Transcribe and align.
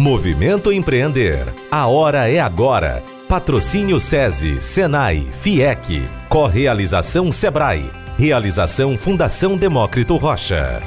Movimento 0.00 0.72
Empreender. 0.72 1.44
A 1.70 1.86
hora 1.86 2.26
é 2.26 2.40
agora. 2.40 3.04
Patrocínio 3.28 4.00
SESI, 4.00 4.58
Senai, 4.58 5.30
FIEC. 5.30 6.08
Correalização 6.26 7.30
Sebrae. 7.30 7.82
Realização 8.18 8.96
Fundação 8.96 9.58
Demócrito 9.58 10.16
Rocha. 10.16 10.80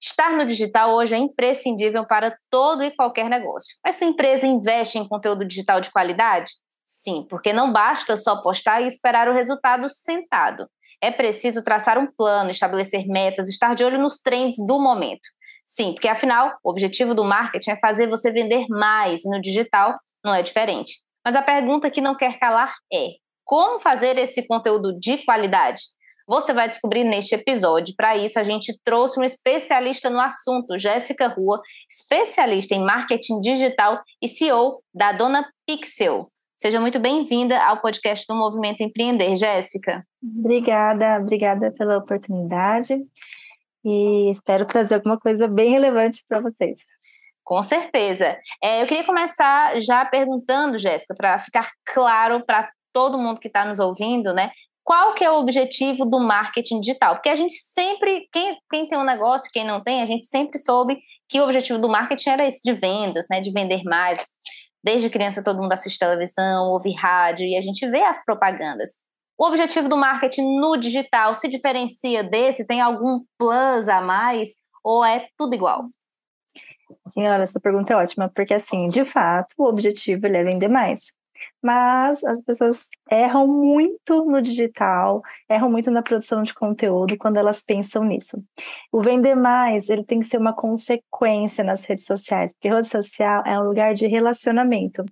Estar 0.00 0.36
no 0.36 0.46
digital 0.46 0.94
hoje 0.94 1.16
é 1.16 1.18
imprescindível 1.18 2.06
para 2.06 2.38
todo 2.48 2.84
e 2.84 2.94
qualquer 2.94 3.28
negócio. 3.28 3.74
Mas 3.84 3.96
sua 3.96 4.06
empresa 4.06 4.46
investe 4.46 4.96
em 4.96 5.08
conteúdo 5.08 5.44
digital 5.44 5.80
de 5.80 5.90
qualidade? 5.90 6.52
Sim, 6.84 7.26
porque 7.28 7.52
não 7.52 7.72
basta 7.72 8.16
só 8.16 8.40
postar 8.40 8.82
e 8.82 8.86
esperar 8.86 9.28
o 9.28 9.34
resultado 9.34 9.88
sentado. 9.90 10.68
É 11.02 11.10
preciso 11.10 11.64
traçar 11.64 11.98
um 11.98 12.06
plano, 12.06 12.52
estabelecer 12.52 13.04
metas, 13.08 13.48
estar 13.48 13.74
de 13.74 13.82
olho 13.82 13.98
nos 13.98 14.20
trends 14.20 14.64
do 14.64 14.80
momento. 14.80 15.28
Sim, 15.64 15.94
porque 15.94 16.08
afinal, 16.08 16.56
o 16.62 16.70
objetivo 16.70 17.14
do 17.14 17.24
marketing 17.24 17.70
é 17.70 17.78
fazer 17.78 18.06
você 18.06 18.30
vender 18.30 18.66
mais 18.68 19.24
e 19.24 19.30
no 19.30 19.40
digital 19.40 19.98
não 20.24 20.34
é 20.34 20.42
diferente. 20.42 21.00
Mas 21.24 21.34
a 21.34 21.42
pergunta 21.42 21.90
que 21.90 22.02
não 22.02 22.14
quer 22.14 22.38
calar 22.38 22.74
é: 22.92 23.08
como 23.44 23.80
fazer 23.80 24.18
esse 24.18 24.46
conteúdo 24.46 24.98
de 24.98 25.18
qualidade? 25.24 25.80
Você 26.26 26.54
vai 26.54 26.68
descobrir 26.68 27.04
neste 27.04 27.34
episódio. 27.34 27.94
Para 27.96 28.16
isso, 28.16 28.38
a 28.38 28.44
gente 28.44 28.74
trouxe 28.82 29.20
um 29.20 29.24
especialista 29.24 30.08
no 30.08 30.18
assunto, 30.18 30.78
Jéssica 30.78 31.28
Rua, 31.28 31.60
especialista 31.90 32.74
em 32.74 32.82
marketing 32.82 33.40
digital 33.40 34.02
e 34.22 34.28
CEO 34.28 34.82
da 34.94 35.12
Dona 35.12 35.46
Pixel. 35.66 36.22
Seja 36.56 36.80
muito 36.80 36.98
bem-vinda 36.98 37.62
ao 37.62 37.82
podcast 37.82 38.24
do 38.26 38.34
Movimento 38.34 38.82
Empreender, 38.82 39.36
Jéssica. 39.36 40.02
Obrigada, 40.22 41.18
obrigada 41.20 41.70
pela 41.72 41.98
oportunidade 41.98 42.94
e 43.84 44.30
espero 44.32 44.64
trazer 44.66 44.94
alguma 44.94 45.18
coisa 45.18 45.46
bem 45.46 45.70
relevante 45.70 46.24
para 46.28 46.40
vocês. 46.40 46.78
Com 47.44 47.62
certeza. 47.62 48.38
É, 48.62 48.82
eu 48.82 48.86
queria 48.86 49.04
começar 49.04 49.80
já 49.82 50.04
perguntando, 50.06 50.78
Jéssica, 50.78 51.14
para 51.14 51.38
ficar 51.38 51.70
claro 51.84 52.44
para 52.44 52.70
todo 52.92 53.18
mundo 53.18 53.38
que 53.38 53.48
está 53.48 53.66
nos 53.66 53.78
ouvindo, 53.78 54.32
né? 54.32 54.50
Qual 54.82 55.14
que 55.14 55.24
é 55.24 55.30
o 55.30 55.38
objetivo 55.38 56.04
do 56.04 56.20
marketing 56.20 56.80
digital? 56.80 57.14
Porque 57.14 57.28
a 57.28 57.36
gente 57.36 57.54
sempre, 57.54 58.28
quem, 58.32 58.58
quem 58.70 58.86
tem 58.86 58.98
um 58.98 59.04
negócio, 59.04 59.50
quem 59.52 59.64
não 59.64 59.82
tem, 59.82 60.02
a 60.02 60.06
gente 60.06 60.26
sempre 60.26 60.58
soube 60.58 60.98
que 61.28 61.40
o 61.40 61.44
objetivo 61.44 61.78
do 61.78 61.88
marketing 61.88 62.30
era 62.30 62.46
esse 62.46 62.62
de 62.62 62.72
vendas, 62.72 63.26
né? 63.30 63.40
De 63.40 63.50
vender 63.50 63.82
mais. 63.84 64.26
Desde 64.82 65.10
criança 65.10 65.42
todo 65.42 65.60
mundo 65.60 65.72
assiste 65.72 65.98
televisão, 65.98 66.68
ouve 66.68 66.92
rádio 66.94 67.46
e 67.46 67.56
a 67.56 67.62
gente 67.62 67.88
vê 67.88 68.02
as 68.02 68.22
propagandas. 68.24 68.96
O 69.36 69.46
objetivo 69.46 69.88
do 69.88 69.96
marketing 69.96 70.60
no 70.60 70.76
digital 70.76 71.34
se 71.34 71.48
diferencia 71.48 72.22
desse? 72.22 72.66
Tem 72.66 72.80
algum 72.80 73.20
plus 73.38 73.88
a 73.88 74.00
mais? 74.00 74.50
Ou 74.82 75.04
é 75.04 75.28
tudo 75.36 75.54
igual? 75.54 75.88
Senhora, 77.08 77.42
essa 77.42 77.60
pergunta 77.60 77.92
é 77.92 77.96
ótima, 77.96 78.30
porque 78.34 78.54
assim, 78.54 78.88
de 78.88 79.04
fato, 79.04 79.54
o 79.58 79.64
objetivo 79.64 80.26
é 80.26 80.44
vender 80.44 80.68
mais 80.68 81.12
mas 81.62 82.22
as 82.24 82.40
pessoas 82.42 82.88
erram 83.10 83.46
muito 83.46 84.24
no 84.24 84.40
digital, 84.42 85.22
erram 85.48 85.70
muito 85.70 85.90
na 85.90 86.02
produção 86.02 86.42
de 86.42 86.52
conteúdo 86.52 87.16
quando 87.16 87.36
elas 87.36 87.62
pensam 87.62 88.04
nisso. 88.04 88.42
O 88.92 89.02
vender 89.02 89.34
mais, 89.34 89.88
ele 89.88 90.04
tem 90.04 90.20
que 90.20 90.26
ser 90.26 90.38
uma 90.38 90.52
consequência 90.54 91.64
nas 91.64 91.84
redes 91.84 92.04
sociais, 92.04 92.52
porque 92.52 92.68
rede 92.68 92.88
social 92.88 93.42
é 93.46 93.58
um 93.58 93.64
lugar 93.64 93.94
de 93.94 94.06
relacionamento. 94.06 95.04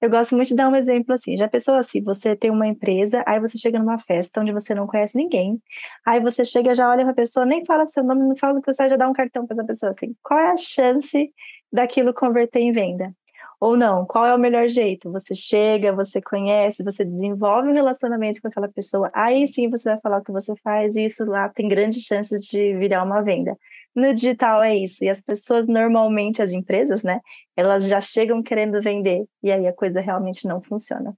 Eu 0.00 0.10
gosto 0.10 0.36
muito 0.36 0.48
de 0.48 0.56
dar 0.56 0.68
um 0.68 0.76
exemplo 0.76 1.14
assim, 1.14 1.36
já 1.36 1.48
pensou 1.48 1.74
assim, 1.74 2.02
você 2.02 2.36
tem 2.36 2.50
uma 2.50 2.66
empresa, 2.66 3.24
aí 3.26 3.40
você 3.40 3.56
chega 3.58 3.78
numa 3.78 3.98
festa 3.98 4.40
onde 4.40 4.52
você 4.52 4.74
não 4.74 4.86
conhece 4.86 5.16
ninguém, 5.16 5.60
aí 6.06 6.20
você 6.20 6.44
chega, 6.44 6.74
já 6.74 6.88
olha 6.90 7.02
para 7.04 7.12
a 7.12 7.14
pessoa, 7.16 7.46
nem 7.46 7.64
fala 7.64 7.86
seu 7.86 8.04
nome, 8.04 8.22
não 8.28 8.36
fala 8.36 8.60
que 8.60 8.72
você 8.72 8.88
já 8.88 8.96
dá 8.96 9.08
um 9.08 9.12
cartão 9.12 9.46
para 9.46 9.54
essa 9.54 9.64
pessoa 9.64 9.90
assim. 9.90 10.14
Qual 10.22 10.38
é 10.38 10.52
a 10.52 10.56
chance 10.56 11.32
daquilo 11.72 12.12
converter 12.14 12.60
em 12.60 12.72
venda? 12.72 13.14
Ou 13.64 13.78
não? 13.78 14.04
Qual 14.04 14.26
é 14.26 14.34
o 14.34 14.38
melhor 14.38 14.68
jeito? 14.68 15.10
Você 15.10 15.34
chega, 15.34 15.90
você 15.90 16.20
conhece, 16.20 16.84
você 16.84 17.02
desenvolve 17.02 17.70
um 17.70 17.72
relacionamento 17.72 18.42
com 18.42 18.48
aquela 18.48 18.68
pessoa, 18.68 19.10
aí 19.14 19.48
sim 19.48 19.70
você 19.70 19.88
vai 19.88 19.98
falar 20.02 20.18
o 20.18 20.22
que 20.22 20.30
você 20.30 20.52
faz, 20.62 20.94
e 20.96 21.06
isso 21.06 21.24
lá 21.24 21.48
tem 21.48 21.66
grandes 21.66 22.02
chances 22.02 22.42
de 22.42 22.76
virar 22.76 23.02
uma 23.02 23.22
venda. 23.22 23.56
No 23.96 24.12
digital 24.12 24.62
é 24.62 24.76
isso, 24.76 25.02
e 25.02 25.08
as 25.08 25.22
pessoas 25.22 25.66
normalmente, 25.66 26.42
as 26.42 26.52
empresas, 26.52 27.02
né, 27.02 27.20
elas 27.56 27.88
já 27.88 28.02
chegam 28.02 28.42
querendo 28.42 28.82
vender, 28.82 29.24
e 29.42 29.50
aí 29.50 29.66
a 29.66 29.72
coisa 29.72 29.98
realmente 29.98 30.46
não 30.46 30.60
funciona. 30.60 31.16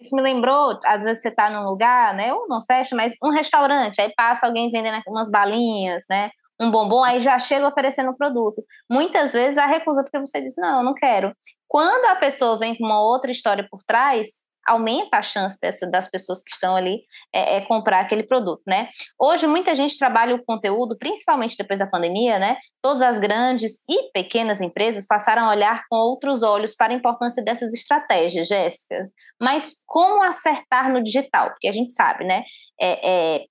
Isso 0.00 0.16
me 0.16 0.22
lembrou, 0.22 0.78
às 0.86 1.02
vezes 1.02 1.20
você 1.20 1.28
está 1.28 1.50
num 1.50 1.68
lugar, 1.68 2.14
né, 2.14 2.32
ou 2.32 2.48
não 2.48 2.62
fecha, 2.62 2.96
mas 2.96 3.12
um 3.22 3.28
restaurante, 3.28 4.00
aí 4.00 4.10
passa 4.16 4.46
alguém 4.46 4.70
vendendo 4.70 4.98
umas 5.08 5.30
balinhas, 5.30 6.04
né, 6.08 6.30
um 6.62 6.70
bombom, 6.70 7.02
aí 7.02 7.20
já 7.20 7.38
chega 7.38 7.66
oferecendo 7.66 8.10
o 8.10 8.16
produto. 8.16 8.64
Muitas 8.88 9.32
vezes 9.32 9.58
a 9.58 9.66
recusa 9.66 10.02
porque 10.02 10.20
você 10.20 10.40
diz, 10.40 10.54
não, 10.56 10.78
eu 10.78 10.84
não 10.84 10.94
quero. 10.94 11.34
Quando 11.66 12.04
a 12.06 12.16
pessoa 12.16 12.58
vem 12.58 12.76
com 12.76 12.84
uma 12.84 13.02
outra 13.02 13.32
história 13.32 13.66
por 13.68 13.80
trás, 13.84 14.40
aumenta 14.66 15.16
a 15.16 15.22
chance 15.22 15.58
dessa, 15.60 15.90
das 15.90 16.08
pessoas 16.08 16.42
que 16.42 16.52
estão 16.52 16.76
ali 16.76 17.02
é, 17.34 17.56
é, 17.56 17.60
comprar 17.62 18.00
aquele 18.00 18.22
produto, 18.22 18.62
né? 18.66 18.88
Hoje 19.18 19.46
muita 19.46 19.74
gente 19.74 19.98
trabalha 19.98 20.34
o 20.34 20.44
conteúdo, 20.44 20.96
principalmente 20.96 21.56
depois 21.56 21.80
da 21.80 21.86
pandemia, 21.86 22.38
né? 22.38 22.56
Todas 22.80 23.02
as 23.02 23.18
grandes 23.18 23.82
e 23.88 24.10
pequenas 24.12 24.60
empresas 24.60 25.06
passaram 25.06 25.46
a 25.46 25.50
olhar 25.50 25.82
com 25.90 25.96
outros 25.96 26.42
olhos 26.42 26.74
para 26.74 26.92
a 26.92 26.96
importância 26.96 27.42
dessas 27.42 27.74
estratégias, 27.74 28.46
Jéssica. 28.46 29.10
Mas 29.40 29.82
como 29.86 30.22
acertar 30.22 30.92
no 30.92 31.02
digital? 31.02 31.48
Porque 31.48 31.68
a 31.68 31.72
gente 31.72 31.92
sabe, 31.92 32.24
né? 32.24 32.44
É, 32.80 33.36
é 33.36 33.44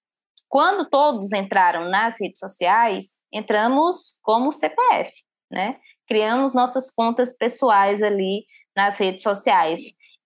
quando 0.51 0.89
todos 0.89 1.31
entraram 1.31 1.89
nas 1.89 2.19
redes 2.19 2.37
sociais, 2.37 3.21
entramos 3.31 4.19
como 4.21 4.51
CPF, 4.51 5.09
né? 5.49 5.79
Criamos 6.05 6.53
nossas 6.53 6.91
contas 6.93 7.37
pessoais 7.37 8.03
ali 8.03 8.45
nas 8.75 8.97
redes 8.97 9.23
sociais. 9.23 9.79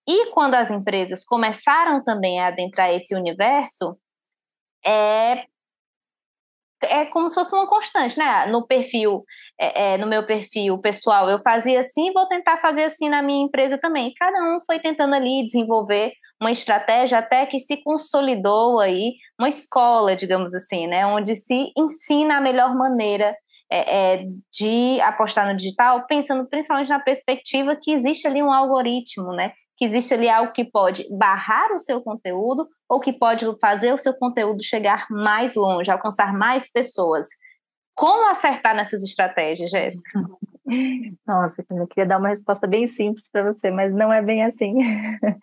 E 0.04 0.32
quando 0.32 0.56
as 0.56 0.68
empresas 0.68 1.24
começaram 1.24 2.02
também 2.02 2.40
a 2.40 2.48
adentrar 2.48 2.90
esse 2.90 3.14
universo, 3.14 3.96
é 4.84 5.46
é 6.82 7.06
como 7.06 7.28
se 7.28 7.34
fosse 7.36 7.54
uma 7.54 7.68
constante, 7.68 8.18
né? 8.18 8.46
No 8.46 8.66
perfil, 8.66 9.24
é, 9.58 9.94
é, 9.94 9.98
no 9.98 10.08
meu 10.08 10.26
perfil 10.26 10.76
pessoal, 10.78 11.30
eu 11.30 11.40
fazia 11.40 11.80
assim, 11.80 12.12
vou 12.12 12.26
tentar 12.26 12.58
fazer 12.58 12.84
assim 12.84 13.08
na 13.08 13.22
minha 13.22 13.44
empresa 13.46 13.78
também. 13.78 14.12
Cada 14.14 14.38
um 14.42 14.60
foi 14.66 14.80
tentando 14.80 15.14
ali 15.14 15.46
desenvolver 15.46 16.12
uma 16.40 16.50
estratégia 16.50 17.18
até 17.18 17.46
que 17.46 17.58
se 17.58 17.82
consolidou 17.82 18.78
aí 18.78 19.14
uma 19.38 19.48
escola, 19.48 20.14
digamos 20.14 20.54
assim, 20.54 20.86
né? 20.86 21.06
Onde 21.06 21.34
se 21.34 21.72
ensina 21.76 22.36
a 22.36 22.40
melhor 22.40 22.74
maneira 22.74 23.34
é, 23.70 24.14
é, 24.14 24.26
de 24.52 25.00
apostar 25.00 25.50
no 25.50 25.56
digital, 25.56 26.06
pensando 26.06 26.46
principalmente 26.48 26.88
na 26.88 27.00
perspectiva 27.00 27.76
que 27.76 27.90
existe 27.90 28.26
ali 28.26 28.42
um 28.42 28.52
algoritmo, 28.52 29.32
né? 29.32 29.52
Que 29.76 29.84
existe 29.84 30.14
ali 30.14 30.28
algo 30.28 30.52
que 30.52 30.64
pode 30.64 31.06
barrar 31.10 31.72
o 31.72 31.78
seu 31.78 32.00
conteúdo 32.00 32.68
ou 32.88 33.00
que 33.00 33.12
pode 33.12 33.44
fazer 33.60 33.92
o 33.92 33.98
seu 33.98 34.14
conteúdo 34.14 34.62
chegar 34.62 35.06
mais 35.10 35.54
longe, 35.54 35.90
alcançar 35.90 36.32
mais 36.32 36.70
pessoas. 36.70 37.26
Como 37.94 38.28
acertar 38.30 38.74
nessas 38.74 39.02
estratégias, 39.02 39.70
Jéssica? 39.70 40.20
Nossa, 41.24 41.64
eu 41.70 41.86
queria 41.86 42.06
dar 42.06 42.18
uma 42.18 42.28
resposta 42.28 42.66
bem 42.66 42.88
simples 42.88 43.28
para 43.30 43.52
você, 43.52 43.70
mas 43.70 43.94
não 43.94 44.12
é 44.12 44.20
bem 44.20 44.42
assim. 44.42 44.74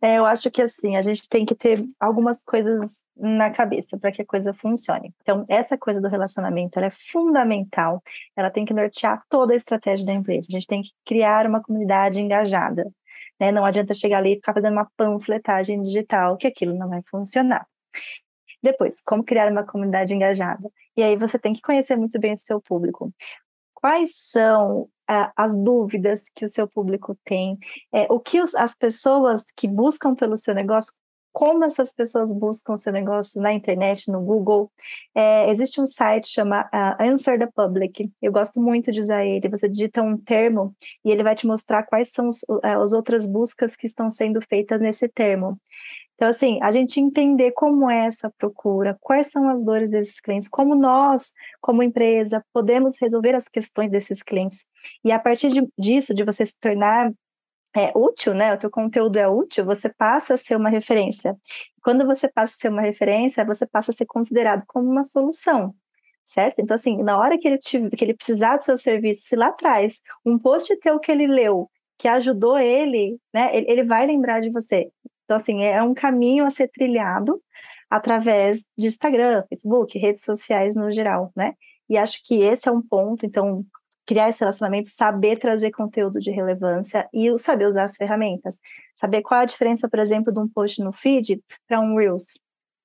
É, 0.00 0.18
eu 0.18 0.24
acho 0.24 0.50
que 0.50 0.62
assim, 0.62 0.96
a 0.96 1.02
gente 1.02 1.28
tem 1.28 1.44
que 1.44 1.54
ter 1.54 1.84
algumas 1.98 2.44
coisas 2.44 3.02
na 3.16 3.50
cabeça 3.50 3.98
para 3.98 4.12
que 4.12 4.22
a 4.22 4.24
coisa 4.24 4.54
funcione. 4.54 5.12
Então, 5.20 5.44
essa 5.48 5.76
coisa 5.76 6.00
do 6.00 6.08
relacionamento 6.08 6.78
ela 6.78 6.86
é 6.86 6.92
fundamental, 7.10 8.00
ela 8.36 8.50
tem 8.50 8.64
que 8.64 8.72
nortear 8.72 9.22
toda 9.28 9.52
a 9.52 9.56
estratégia 9.56 10.06
da 10.06 10.12
empresa. 10.12 10.46
A 10.48 10.52
gente 10.52 10.66
tem 10.66 10.82
que 10.82 10.90
criar 11.04 11.46
uma 11.46 11.60
comunidade 11.60 12.20
engajada. 12.20 12.90
Né? 13.40 13.50
Não 13.50 13.64
adianta 13.64 13.92
chegar 13.94 14.18
ali 14.18 14.34
e 14.34 14.36
ficar 14.36 14.54
fazendo 14.54 14.74
uma 14.74 14.88
panfletagem 14.96 15.82
digital, 15.82 16.36
que 16.36 16.46
aquilo 16.46 16.78
não 16.78 16.88
vai 16.88 17.02
funcionar. 17.10 17.66
Depois, 18.62 19.00
como 19.00 19.24
criar 19.24 19.50
uma 19.50 19.64
comunidade 19.64 20.14
engajada? 20.14 20.70
E 20.96 21.02
aí 21.02 21.16
você 21.16 21.38
tem 21.38 21.52
que 21.52 21.62
conhecer 21.62 21.96
muito 21.96 22.18
bem 22.20 22.34
o 22.34 22.38
seu 22.38 22.60
público 22.60 23.12
quais 23.80 24.14
são 24.16 24.82
uh, 24.82 25.32
as 25.36 25.56
dúvidas 25.56 26.22
que 26.34 26.44
o 26.44 26.48
seu 26.48 26.68
público 26.68 27.16
tem, 27.24 27.58
é, 27.92 28.06
o 28.10 28.20
que 28.20 28.40
os, 28.40 28.54
as 28.54 28.74
pessoas 28.74 29.44
que 29.56 29.66
buscam 29.66 30.14
pelo 30.14 30.36
seu 30.36 30.54
negócio 30.54 30.92
como 31.32 31.64
essas 31.64 31.92
pessoas 31.92 32.32
buscam 32.32 32.76
seu 32.76 32.92
negócio 32.92 33.40
na 33.40 33.52
internet, 33.52 34.10
no 34.10 34.20
Google. 34.20 34.70
É, 35.14 35.48
existe 35.50 35.80
um 35.80 35.86
site 35.86 36.28
chama 36.28 36.68
uh, 36.74 37.02
Answer 37.02 37.38
the 37.38 37.48
Public. 37.54 38.10
Eu 38.20 38.32
gosto 38.32 38.60
muito 38.60 38.90
de 38.90 39.00
usar 39.00 39.24
ele. 39.24 39.48
Você 39.48 39.68
digita 39.68 40.02
um 40.02 40.16
termo 40.16 40.74
e 41.04 41.10
ele 41.10 41.22
vai 41.22 41.34
te 41.34 41.46
mostrar 41.46 41.84
quais 41.84 42.10
são 42.10 42.28
os, 42.28 42.42
uh, 42.48 42.82
as 42.82 42.92
outras 42.92 43.26
buscas 43.26 43.76
que 43.76 43.86
estão 43.86 44.10
sendo 44.10 44.40
feitas 44.42 44.80
nesse 44.80 45.08
termo. 45.08 45.58
Então, 46.20 46.28
assim, 46.28 46.58
a 46.62 46.70
gente 46.70 47.00
entender 47.00 47.52
como 47.52 47.90
é 47.90 48.04
essa 48.04 48.30
procura, 48.36 48.94
quais 49.00 49.28
são 49.28 49.48
as 49.48 49.64
dores 49.64 49.88
desses 49.88 50.20
clientes, 50.20 50.50
como 50.50 50.74
nós, 50.74 51.32
como 51.62 51.82
empresa, 51.82 52.44
podemos 52.52 52.98
resolver 53.00 53.34
as 53.34 53.48
questões 53.48 53.90
desses 53.90 54.22
clientes. 54.22 54.66
E 55.02 55.12
a 55.12 55.18
partir 55.18 55.48
de, 55.50 55.66
disso, 55.78 56.12
de 56.12 56.22
você 56.22 56.44
se 56.44 56.54
tornar 56.60 57.10
é, 57.74 57.90
útil, 57.96 58.34
né? 58.34 58.52
O 58.52 58.58
teu 58.58 58.70
conteúdo 58.70 59.18
é 59.18 59.26
útil, 59.26 59.64
você 59.64 59.88
passa 59.88 60.34
a 60.34 60.36
ser 60.36 60.56
uma 60.56 60.68
referência. 60.68 61.34
Quando 61.82 62.04
você 62.04 62.28
passa 62.28 62.54
a 62.54 62.60
ser 62.60 62.68
uma 62.68 62.82
referência, 62.82 63.42
você 63.42 63.66
passa 63.66 63.90
a 63.90 63.94
ser 63.94 64.04
considerado 64.04 64.64
como 64.66 64.90
uma 64.90 65.04
solução 65.04 65.74
certo? 66.26 66.60
Então, 66.60 66.76
assim, 66.76 67.02
na 67.02 67.18
hora 67.18 67.36
que 67.36 67.48
ele, 67.48 67.58
te, 67.58 67.90
que 67.90 68.04
ele 68.04 68.14
precisar 68.14 68.56
do 68.56 68.64
seu 68.64 68.78
serviço, 68.78 69.22
se 69.26 69.34
lá 69.34 69.48
atrás 69.48 70.00
um 70.24 70.38
post 70.38 70.76
teu 70.76 71.00
que 71.00 71.10
ele 71.10 71.26
leu, 71.26 71.68
que 71.98 72.06
ajudou 72.06 72.56
ele, 72.58 73.18
né, 73.34 73.50
ele, 73.56 73.70
ele 73.70 73.84
vai 73.84 74.06
lembrar 74.06 74.40
de 74.40 74.48
você. 74.50 74.90
Então, 75.30 75.36
assim, 75.36 75.62
é 75.62 75.80
um 75.80 75.94
caminho 75.94 76.44
a 76.44 76.50
ser 76.50 76.66
trilhado 76.66 77.40
através 77.88 78.64
de 78.76 78.88
Instagram, 78.88 79.44
Facebook, 79.48 79.96
redes 79.96 80.24
sociais 80.24 80.74
no 80.74 80.90
geral, 80.90 81.30
né? 81.36 81.54
E 81.88 81.96
acho 81.96 82.20
que 82.24 82.40
esse 82.42 82.68
é 82.68 82.72
um 82.72 82.82
ponto, 82.82 83.24
então, 83.24 83.64
criar 84.04 84.28
esse 84.28 84.40
relacionamento, 84.40 84.88
saber 84.88 85.36
trazer 85.36 85.70
conteúdo 85.70 86.18
de 86.18 86.32
relevância 86.32 87.08
e 87.14 87.38
saber 87.38 87.68
usar 87.68 87.84
as 87.84 87.94
ferramentas. 87.94 88.58
Saber 88.96 89.22
qual 89.22 89.38
é 89.38 89.44
a 89.44 89.46
diferença, 89.46 89.88
por 89.88 90.00
exemplo, 90.00 90.32
de 90.32 90.40
um 90.40 90.48
post 90.48 90.82
no 90.82 90.92
feed 90.92 91.40
para 91.68 91.78
um 91.78 91.96
Reels. 91.96 92.34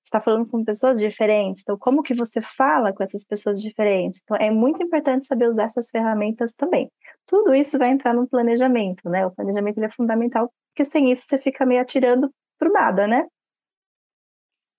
Está 0.06 0.22
falando 0.22 0.48
com 0.48 0.64
pessoas 0.64 1.00
diferentes, 1.00 1.64
então 1.64 1.78
como 1.78 2.04
que 2.04 2.14
você 2.14 2.40
fala 2.40 2.94
com 2.94 3.04
essas 3.04 3.24
pessoas 3.24 3.60
diferentes? 3.60 4.22
Então 4.24 4.38
é 4.38 4.52
muito 4.52 4.82
importante 4.84 5.26
saber 5.26 5.48
usar 5.48 5.64
essas 5.64 5.90
ferramentas 5.90 6.54
também. 6.54 6.92
Tudo 7.26 7.56
isso 7.56 7.78
vai 7.78 7.90
entrar 7.90 8.14
no 8.14 8.28
planejamento, 8.28 9.10
né? 9.10 9.26
O 9.26 9.32
planejamento 9.32 9.84
é 9.84 9.90
fundamental 9.90 10.52
porque 10.74 10.86
sem 10.86 11.12
isso 11.12 11.24
você 11.26 11.40
fica 11.40 11.66
meio 11.66 11.82
atirando 11.82 12.30
para 12.60 12.70
nada, 12.70 13.08
né? 13.08 13.26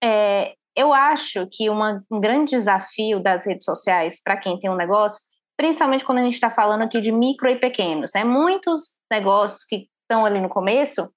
É, 0.02 0.55
eu 0.76 0.93
acho 0.93 1.49
que 1.50 1.69
uma, 1.70 2.05
um 2.11 2.20
grande 2.20 2.50
desafio 2.50 3.20
das 3.20 3.46
redes 3.46 3.64
sociais 3.64 4.20
para 4.23 4.37
quem 4.37 4.58
tem 4.58 4.70
um 4.70 4.76
negócio, 4.76 5.20
principalmente 5.56 6.05
quando 6.05 6.19
a 6.19 6.23
gente 6.23 6.34
está 6.34 6.50
falando 6.50 6.82
aqui 6.82 7.00
de 7.00 7.11
micro 7.11 7.49
e 7.49 7.58
pequenos, 7.58 8.12
né? 8.14 8.23
Muitos 8.23 8.96
negócios 9.11 9.64
que 9.64 9.88
estão 10.02 10.25
ali 10.25 10.40
no 10.40 10.49
começo 10.49 11.11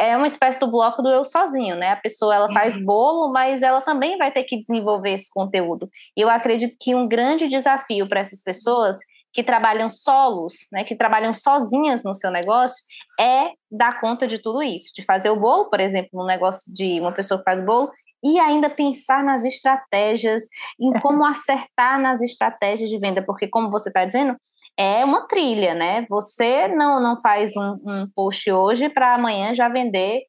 é 0.00 0.16
uma 0.16 0.26
espécie 0.26 0.58
do 0.58 0.70
bloco 0.70 1.02
do 1.02 1.10
eu 1.10 1.24
sozinho, 1.26 1.76
né? 1.76 1.90
A 1.90 1.96
pessoa 1.96 2.34
ela 2.34 2.52
faz 2.52 2.76
uhum. 2.76 2.84
bolo, 2.86 3.32
mas 3.32 3.62
ela 3.62 3.82
também 3.82 4.16
vai 4.16 4.30
ter 4.32 4.44
que 4.44 4.58
desenvolver 4.58 5.10
esse 5.10 5.28
conteúdo. 5.30 5.90
E 6.16 6.22
eu 6.22 6.30
acredito 6.30 6.74
que 6.80 6.94
um 6.94 7.06
grande 7.06 7.48
desafio 7.48 8.08
para 8.08 8.20
essas 8.20 8.42
pessoas 8.42 8.98
que 9.32 9.44
trabalham 9.44 9.88
solos, 9.88 10.66
né, 10.72 10.82
que 10.82 10.96
trabalham 10.96 11.32
sozinhas 11.32 12.02
no 12.02 12.14
seu 12.14 12.32
negócio, 12.32 12.82
é 13.20 13.52
dar 13.70 14.00
conta 14.00 14.26
de 14.26 14.38
tudo 14.38 14.60
isso, 14.60 14.92
de 14.94 15.04
fazer 15.04 15.30
o 15.30 15.38
bolo, 15.38 15.70
por 15.70 15.78
exemplo, 15.78 16.20
um 16.20 16.26
negócio 16.26 16.72
de 16.74 16.98
uma 17.00 17.12
pessoa 17.12 17.38
que 17.38 17.44
faz 17.44 17.64
bolo, 17.64 17.88
e 18.24 18.38
ainda 18.40 18.68
pensar 18.68 19.22
nas 19.22 19.44
estratégias, 19.44 20.42
em 20.80 20.92
como 21.00 21.24
acertar 21.24 22.00
nas 22.00 22.20
estratégias 22.20 22.90
de 22.90 22.98
venda, 22.98 23.24
porque 23.24 23.48
como 23.48 23.70
você 23.70 23.88
está 23.88 24.04
dizendo, 24.04 24.36
é 24.80 25.04
uma 25.04 25.26
trilha, 25.26 25.74
né? 25.74 26.06
Você 26.08 26.68
não, 26.68 27.02
não 27.02 27.20
faz 27.20 27.56
um, 27.56 27.78
um 27.84 28.10
post 28.14 28.50
hoje 28.50 28.88
para 28.88 29.14
amanhã 29.14 29.54
já 29.54 29.68
vender 29.68 30.22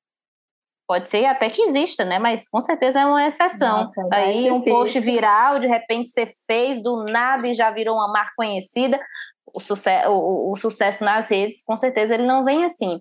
Pode 0.92 1.10
ser 1.10 1.26
até 1.26 1.50
que 1.50 1.62
exista, 1.62 2.04
né? 2.04 2.20
Mas 2.20 2.50
com 2.50 2.62
certeza 2.62 3.00
é 3.00 3.06
uma 3.06 3.26
exceção. 3.26 3.86
Nossa, 3.86 4.10
Aí 4.12 4.52
um 4.52 4.62
post 4.62 5.00
viral, 5.00 5.58
de 5.58 5.66
repente 5.66 6.10
você 6.10 6.26
fez 6.46 6.84
do 6.84 7.06
nada 7.06 7.48
e 7.48 7.56
já 7.56 7.72
virou 7.72 7.96
uma 7.96 8.12
marca 8.12 8.34
conhecida. 8.36 9.00
O, 9.56 9.62
sucesso, 9.62 10.10
o, 10.10 10.52
o 10.52 10.56
sucesso 10.58 11.06
nas 11.06 11.30
redes, 11.30 11.64
com 11.64 11.78
certeza, 11.78 12.14
ele 12.14 12.26
não 12.26 12.44
vem 12.44 12.66
assim. 12.66 13.00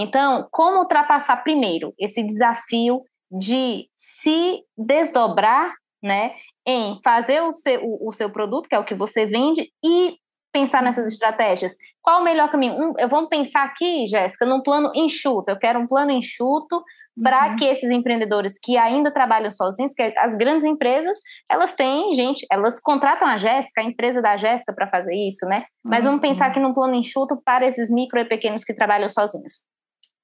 Então, 0.00 0.48
como 0.50 0.78
ultrapassar 0.78 1.42
primeiro 1.42 1.92
esse 1.98 2.22
desafio 2.22 3.02
de 3.30 3.86
se 3.94 4.62
desdobrar, 4.74 5.74
né, 6.02 6.34
em 6.66 6.98
fazer 7.04 7.42
o 7.42 7.52
seu, 7.52 7.84
o, 7.84 8.08
o 8.08 8.12
seu 8.12 8.30
produto, 8.30 8.66
que 8.66 8.74
é 8.74 8.78
o 8.78 8.84
que 8.84 8.94
você 8.94 9.26
vende, 9.26 9.70
e 9.84 10.16
pensar 10.56 10.82
nessas 10.82 11.06
estratégias. 11.06 11.76
Qual 12.00 12.22
o 12.22 12.24
melhor 12.24 12.50
caminho? 12.50 12.74
Um, 12.74 12.94
eu 12.98 13.08
vamos 13.10 13.28
pensar 13.28 13.62
aqui, 13.62 14.06
Jéssica, 14.06 14.46
num 14.46 14.62
plano 14.62 14.90
enxuto. 14.94 15.50
Eu 15.50 15.58
quero 15.58 15.78
um 15.78 15.86
plano 15.86 16.10
enxuto 16.10 16.82
para 17.22 17.50
uhum. 17.50 17.56
que 17.56 17.66
esses 17.66 17.90
empreendedores 17.90 18.58
que 18.58 18.78
ainda 18.78 19.10
trabalham 19.10 19.50
sozinhos, 19.50 19.92
que 19.92 20.14
as 20.16 20.34
grandes 20.34 20.64
empresas, 20.64 21.18
elas 21.46 21.74
têm 21.74 22.14
gente, 22.14 22.46
elas 22.50 22.80
contratam 22.80 23.28
a 23.28 23.36
Jéssica, 23.36 23.82
a 23.82 23.84
empresa 23.84 24.22
da 24.22 24.34
Jéssica 24.38 24.74
para 24.74 24.88
fazer 24.88 25.14
isso, 25.14 25.44
né? 25.46 25.66
Mas 25.84 26.00
uhum. 26.00 26.12
vamos 26.12 26.20
pensar 26.22 26.46
aqui 26.46 26.58
num 26.58 26.72
plano 26.72 26.94
enxuto 26.94 27.36
para 27.44 27.66
esses 27.66 27.90
micro 27.90 28.18
e 28.18 28.24
pequenos 28.24 28.64
que 28.64 28.72
trabalham 28.72 29.10
sozinhos. 29.10 29.60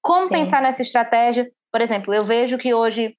Como 0.00 0.28
Sim. 0.28 0.35
pensar 0.35 0.62
nessa 0.62 0.81
estratégia? 0.81 1.46
Por 1.70 1.82
exemplo, 1.82 2.14
eu 2.14 2.25
vejo 2.25 2.56
que 2.56 2.73
hoje 2.73 3.14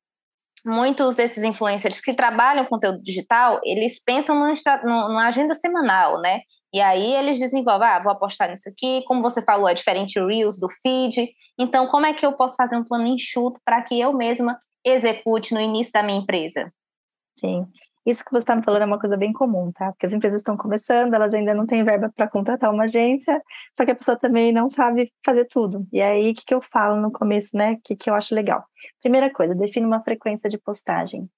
muitos 0.65 1.15
desses 1.15 1.44
influencers 1.44 2.00
que 2.00 2.13
trabalham 2.13 2.65
conteúdo 2.65 3.01
digital, 3.01 3.60
eles 3.63 4.01
pensam 4.04 4.36
numa 4.83 5.27
agenda 5.27 5.54
semanal, 5.54 6.21
né? 6.21 6.42
E 6.74 6.81
aí 6.81 7.13
eles 7.13 7.38
desenvolvem, 7.38 7.88
ah, 7.88 8.01
vou 8.01 8.12
apostar 8.12 8.50
nisso 8.50 8.68
aqui, 8.68 9.04
como 9.06 9.21
você 9.21 9.44
falou, 9.44 9.69
é 9.69 9.74
diferente 9.74 10.19
Reels 10.19 10.60
do 10.60 10.68
feed. 10.81 11.30
Então, 11.60 11.88
como 11.88 12.06
é 12.06 12.13
que 12.13 12.25
eu 12.25 12.33
posso 12.33 12.56
fazer 12.56 12.75
um 12.75 12.83
plano 12.83 13.06
enxuto 13.06 13.60
para 13.63 13.81
que 13.83 14.00
eu 14.00 14.12
mesma 14.13 14.57
execute 14.83 15.54
no 15.54 15.62
início 15.62 15.94
da 15.94 16.01
minha 16.01 16.19
empresa? 16.19 16.74
Sim. 17.38 17.68
Isso 18.05 18.23
que 18.23 18.31
você 18.31 18.39
está 18.39 18.55
me 18.55 18.63
falando 18.63 18.81
é 18.83 18.85
uma 18.85 19.00
coisa 19.00 19.15
bem 19.15 19.31
comum, 19.31 19.71
tá? 19.71 19.91
Porque 19.91 20.05
as 20.05 20.13
empresas 20.13 20.41
estão 20.41 20.57
começando, 20.57 21.13
elas 21.13 21.33
ainda 21.33 21.53
não 21.53 21.65
têm 21.65 21.83
verba 21.83 22.11
para 22.13 22.27
contratar 22.27 22.71
uma 22.71 22.83
agência, 22.83 23.41
só 23.75 23.85
que 23.85 23.91
a 23.91 23.95
pessoa 23.95 24.17
também 24.17 24.51
não 24.51 24.69
sabe 24.69 25.11
fazer 25.25 25.45
tudo. 25.45 25.88
E 25.91 26.01
aí, 26.01 26.31
o 26.31 26.33
que, 26.33 26.45
que 26.45 26.53
eu 26.53 26.61
falo 26.61 27.00
no 27.00 27.11
começo, 27.11 27.55
né? 27.55 27.73
O 27.73 27.81
que, 27.81 27.95
que 27.95 28.09
eu 28.09 28.15
acho 28.15 28.35
legal? 28.35 28.63
Primeira 29.01 29.31
coisa, 29.31 29.55
define 29.55 29.85
uma 29.85 30.03
frequência 30.03 30.50
de 30.50 30.57
postagem. 30.57 31.29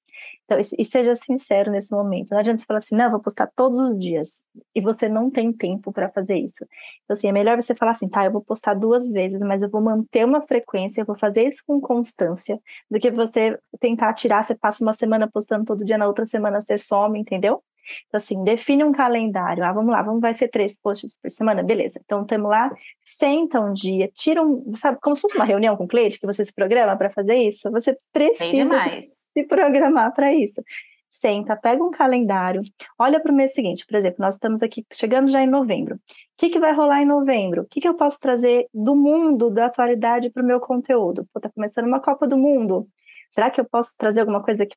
Então, 0.45 0.59
e 0.59 0.85
seja 0.85 1.15
sincero 1.15 1.71
nesse 1.71 1.91
momento. 1.91 2.31
Não 2.31 2.37
adianta 2.37 2.59
você 2.59 2.65
falar 2.65 2.79
assim, 2.79 2.95
não, 2.95 3.05
eu 3.05 3.11
vou 3.11 3.19
postar 3.21 3.49
todos 3.55 3.77
os 3.79 3.99
dias. 3.99 4.43
E 4.75 4.81
você 4.81 5.09
não 5.09 5.29
tem 5.31 5.51
tempo 5.51 5.91
para 5.91 6.09
fazer 6.09 6.37
isso. 6.37 6.65
Então, 7.03 7.15
assim, 7.15 7.27
é 7.27 7.31
melhor 7.31 7.59
você 7.59 7.75
falar 7.75 7.91
assim, 7.91 8.07
tá, 8.07 8.25
eu 8.25 8.31
vou 8.31 8.43
postar 8.43 8.75
duas 8.75 9.11
vezes, 9.11 9.39
mas 9.39 9.61
eu 9.63 9.69
vou 9.69 9.81
manter 9.81 10.25
uma 10.25 10.41
frequência, 10.41 11.01
eu 11.01 11.05
vou 11.05 11.17
fazer 11.17 11.47
isso 11.47 11.63
com 11.65 11.81
constância, 11.81 12.59
do 12.89 12.99
que 12.99 13.09
você 13.11 13.57
tentar 13.79 14.13
tirar, 14.13 14.43
você 14.43 14.55
passa 14.55 14.83
uma 14.83 14.93
semana 14.93 15.29
postando 15.31 15.65
todo 15.65 15.83
dia, 15.83 15.97
na 15.97 16.07
outra 16.07 16.25
semana 16.25 16.61
você 16.61 16.77
some, 16.77 17.19
entendeu? 17.19 17.63
Então, 18.07 18.17
assim, 18.17 18.43
define 18.43 18.83
um 18.83 18.91
calendário. 18.91 19.63
Ah, 19.63 19.73
vamos 19.73 19.91
lá, 19.91 20.01
vamos, 20.01 20.21
vai 20.21 20.33
ser 20.33 20.47
três 20.47 20.77
posts 20.79 21.15
por 21.21 21.29
semana, 21.29 21.63
beleza. 21.63 21.99
Então, 22.03 22.21
estamos 22.21 22.49
lá, 22.49 22.71
senta 23.03 23.59
um 23.59 23.73
dia, 23.73 24.09
tira 24.13 24.41
um, 24.41 24.75
sabe, 24.75 24.97
como 25.01 25.15
se 25.15 25.21
fosse 25.21 25.35
uma 25.35 25.45
reunião 25.45 25.75
com 25.77 25.85
o 25.85 25.87
cliente, 25.87 26.19
que 26.19 26.25
você 26.25 26.43
se 26.43 26.53
programa 26.53 26.95
para 26.97 27.09
fazer 27.09 27.35
isso. 27.35 27.69
Você 27.71 27.97
precisa 28.11 28.69
se 29.33 29.43
programar 29.47 30.13
para 30.13 30.33
isso. 30.33 30.61
Senta, 31.09 31.55
pega 31.55 31.81
um 31.81 31.91
calendário, 31.91 32.61
olha 32.99 33.21
para 33.21 33.31
o 33.31 33.35
mês 33.35 33.53
seguinte, 33.53 33.85
por 33.85 33.95
exemplo, 33.95 34.17
nós 34.19 34.35
estamos 34.35 34.61
aqui 34.61 34.85
chegando 34.91 35.29
já 35.29 35.41
em 35.41 35.47
novembro. 35.47 35.95
O 35.95 35.99
que, 36.37 36.49
que 36.49 36.59
vai 36.59 36.73
rolar 36.73 37.01
em 37.01 37.05
novembro? 37.05 37.61
O 37.61 37.65
que, 37.65 37.79
que 37.79 37.87
eu 37.87 37.95
posso 37.95 38.19
trazer 38.19 38.67
do 38.73 38.93
mundo, 38.93 39.49
da 39.49 39.67
atualidade 39.67 40.29
para 40.29 40.43
o 40.43 40.45
meu 40.45 40.59
conteúdo? 40.59 41.25
Pô, 41.33 41.39
tá 41.39 41.49
começando 41.49 41.85
uma 41.85 42.01
Copa 42.01 42.27
do 42.27 42.37
Mundo. 42.37 42.85
Será 43.31 43.49
que 43.49 43.61
eu 43.61 43.65
posso 43.65 43.93
trazer 43.97 44.21
alguma 44.21 44.43
coisa 44.43 44.65
que 44.65 44.75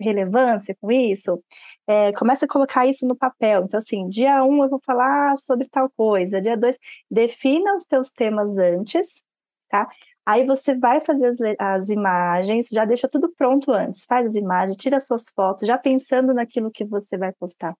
relevância 0.00 0.76
com 0.80 0.90
isso, 0.90 1.42
é, 1.86 2.12
começa 2.12 2.44
a 2.46 2.48
colocar 2.48 2.86
isso 2.86 3.06
no 3.06 3.16
papel. 3.16 3.64
Então, 3.64 3.78
assim, 3.78 4.08
dia 4.08 4.44
um 4.44 4.62
eu 4.62 4.70
vou 4.70 4.80
falar 4.84 5.36
sobre 5.36 5.68
tal 5.68 5.90
coisa, 5.96 6.40
dia 6.40 6.56
dois, 6.56 6.78
defina 7.10 7.74
os 7.74 7.84
teus 7.84 8.10
temas 8.10 8.56
antes, 8.58 9.22
tá? 9.68 9.88
Aí 10.26 10.44
você 10.44 10.76
vai 10.76 11.00
fazer 11.00 11.28
as, 11.28 11.36
as, 11.58 11.88
imagens, 11.88 12.68
já 12.68 12.84
deixa 12.84 13.08
tudo 13.08 13.32
pronto 13.36 13.70
antes, 13.70 14.04
faz 14.04 14.26
as 14.26 14.34
imagens, 14.34 14.76
tira 14.76 14.96
as 14.96 15.06
suas 15.06 15.28
fotos, 15.28 15.68
já 15.68 15.78
pensando 15.78 16.34
naquilo 16.34 16.70
que 16.70 16.84
você 16.84 17.16
vai 17.16 17.32
postar. 17.32 17.74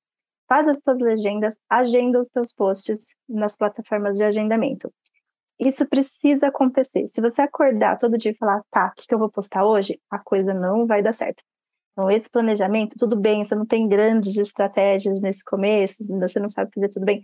Faz 0.48 0.68
as 0.68 0.78
suas 0.82 1.00
legendas, 1.00 1.56
agenda 1.68 2.20
os 2.20 2.28
teus 2.28 2.52
posts 2.52 3.06
nas 3.28 3.56
plataformas 3.56 4.16
de 4.16 4.22
agendamento. 4.22 4.92
Isso 5.58 5.86
precisa 5.86 6.48
acontecer. 6.48 7.08
Se 7.08 7.20
você 7.20 7.42
acordar 7.42 7.98
todo 7.98 8.18
dia 8.18 8.32
e 8.32 8.36
falar, 8.36 8.62
tá, 8.70 8.88
o 8.88 8.94
que, 8.94 9.06
que 9.08 9.14
eu 9.14 9.18
vou 9.18 9.30
postar 9.30 9.64
hoje? 9.64 10.00
A 10.10 10.18
coisa 10.18 10.52
não 10.54 10.86
vai 10.86 11.02
dar 11.02 11.12
certo. 11.12 11.42
Então, 11.96 12.10
esse 12.10 12.28
planejamento, 12.28 12.94
tudo 12.98 13.16
bem, 13.16 13.42
você 13.42 13.54
não 13.54 13.64
tem 13.64 13.88
grandes 13.88 14.36
estratégias 14.36 15.18
nesse 15.18 15.42
começo, 15.42 16.04
você 16.20 16.38
não 16.38 16.48
sabe 16.48 16.70
fazer 16.74 16.90
tudo 16.90 17.06
bem, 17.06 17.22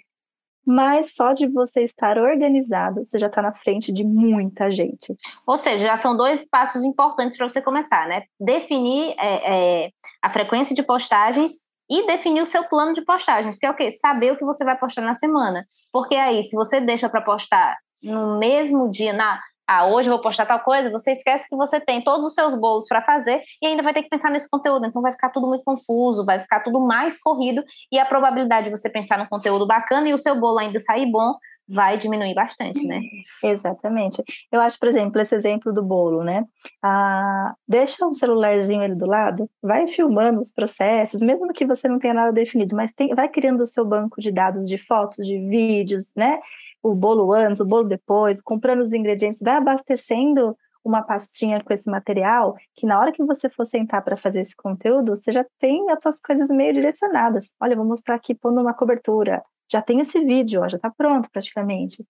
mas 0.65 1.15
só 1.15 1.35
de 1.35 1.47
você 1.47 1.83
estar 1.83 2.17
organizado, 2.17 3.05
você 3.05 3.19
já 3.19 3.27
está 3.27 3.43
na 3.43 3.53
frente 3.53 3.93
de 3.93 4.03
muita 4.03 4.71
gente. 4.71 5.15
Ou 5.47 5.59
seja, 5.59 5.89
já 5.89 5.97
são 5.99 6.17
dois 6.17 6.49
passos 6.49 6.85
importantes 6.85 7.37
para 7.37 7.49
você 7.49 7.61
começar, 7.61 8.09
né? 8.09 8.23
Definir 8.41 9.15
é, 9.19 9.85
é, 9.85 9.91
a 10.23 10.31
frequência 10.31 10.75
de 10.75 10.83
postagens 10.83 11.61
e 11.91 12.07
definir 12.07 12.41
o 12.41 12.47
seu 12.47 12.65
plano 12.65 12.95
de 12.95 13.05
postagens, 13.05 13.59
que 13.59 13.67
é 13.67 13.71
o 13.71 13.77
quê? 13.77 13.91
Saber 13.91 14.33
o 14.33 14.39
que 14.39 14.45
você 14.45 14.65
vai 14.65 14.79
postar 14.79 15.03
na 15.03 15.15
semana. 15.15 15.67
Porque 15.93 16.15
aí, 16.15 16.43
se 16.43 16.57
você 16.57 16.81
deixa 16.81 17.11
para 17.11 17.21
postar 17.21 17.77
no 18.03 18.39
mesmo 18.39 18.91
dia, 18.91 19.13
na 19.13 19.39
Ah, 19.75 19.87
hoje 19.87 20.09
eu 20.09 20.13
vou 20.13 20.21
postar 20.21 20.45
tal 20.45 20.61
coisa, 20.61 20.91
você 20.91 21.13
esquece 21.13 21.49
que 21.49 21.57
você 21.57 21.81
tem 21.81 22.03
todos 22.03 22.27
os 22.27 22.35
seus 22.35 22.55
bolos 22.55 22.87
para 22.87 23.01
fazer 23.01 23.41
e 23.63 23.67
ainda 23.67 23.83
vai 23.83 23.95
ter 23.95 24.03
que 24.03 24.09
pensar 24.11 24.31
nesse 24.31 24.49
conteúdo. 24.51 24.87
Então 24.87 25.01
vai 25.01 25.13
ficar 25.13 25.31
tudo 25.31 25.47
muito 25.47 25.65
confuso, 25.65 26.27
vai 26.27 26.39
ficar 26.39 26.61
tudo 26.61 26.79
mais 26.79 27.19
corrido 27.19 27.65
e 27.91 27.99
a 27.99 28.05
probabilidade 28.05 28.67
de 28.67 28.77
você 28.77 28.91
pensar 28.91 29.19
no 29.19 29.27
conteúdo 29.27 29.67
bacana 29.67 30.07
e 30.11 30.13
o 30.13 30.19
seu 30.19 30.39
bolo 30.39 30.59
ainda 30.59 30.79
sair 30.79 31.11
bom 31.11 31.33
vai 31.67 31.97
diminuir 31.97 32.35
bastante, 32.35 32.87
né? 32.87 33.01
Exatamente. 33.43 34.23
Eu 34.51 34.61
acho, 34.61 34.79
por 34.79 34.89
exemplo, 34.89 35.19
esse 35.23 35.35
exemplo 35.35 35.73
do 35.73 35.83
bolo, 35.83 36.23
né? 36.23 36.45
Ah, 36.83 37.55
deixa 37.67 38.07
um 38.07 38.13
celularzinho 38.13 38.83
ali 38.83 38.95
do 38.95 39.07
lado, 39.07 39.49
vai 39.63 39.87
filmando 39.87 40.39
os 40.39 40.53
processos, 40.53 41.23
mesmo 41.23 41.51
que 41.53 41.65
você 41.65 41.89
não 41.89 41.99
tenha 41.99 42.13
nada 42.13 42.33
definido, 42.33 42.77
mas 42.77 42.93
tem, 42.93 43.15
vai 43.15 43.29
criando 43.29 43.63
o 43.63 43.67
seu 43.67 43.87
banco 43.87 44.21
de 44.21 44.31
dados 44.31 44.69
de 44.69 44.77
fotos, 44.77 45.25
de 45.25 45.39
vídeos, 45.49 46.13
né? 46.15 46.41
O 46.83 46.95
bolo 46.95 47.33
antes, 47.33 47.61
o 47.61 47.65
bolo 47.65 47.85
depois, 47.85 48.41
comprando 48.41 48.81
os 48.81 48.93
ingredientes, 48.93 49.41
vai 49.41 49.55
abastecendo 49.55 50.57
uma 50.85 51.03
pastinha 51.03 51.63
com 51.63 51.73
esse 51.73 51.89
material, 51.89 52.57
que 52.75 52.87
na 52.87 52.99
hora 52.99 53.13
que 53.13 53.23
você 53.25 53.49
for 53.49 53.65
sentar 53.65 54.03
para 54.03 54.17
fazer 54.17 54.41
esse 54.41 54.57
conteúdo, 54.57 55.15
você 55.15 55.31
já 55.31 55.47
tem 55.59 55.89
as 55.91 56.03
suas 56.03 56.21
coisas 56.21 56.49
meio 56.49 56.75
direcionadas. 56.75 57.55
Olha, 57.61 57.77
vou 57.77 57.85
mostrar 57.85 58.17
aqui 58.17 58.35
pondo 58.35 58.61
uma 58.61 58.75
cobertura, 58.75 59.45
já 59.71 59.81
tem 59.81 60.01
esse 60.01 60.23
vídeo, 60.25 60.61
ó, 60.63 60.69
já 60.69 60.77
está 60.77 60.91
pronto 60.91 61.31
praticamente. 61.31 62.05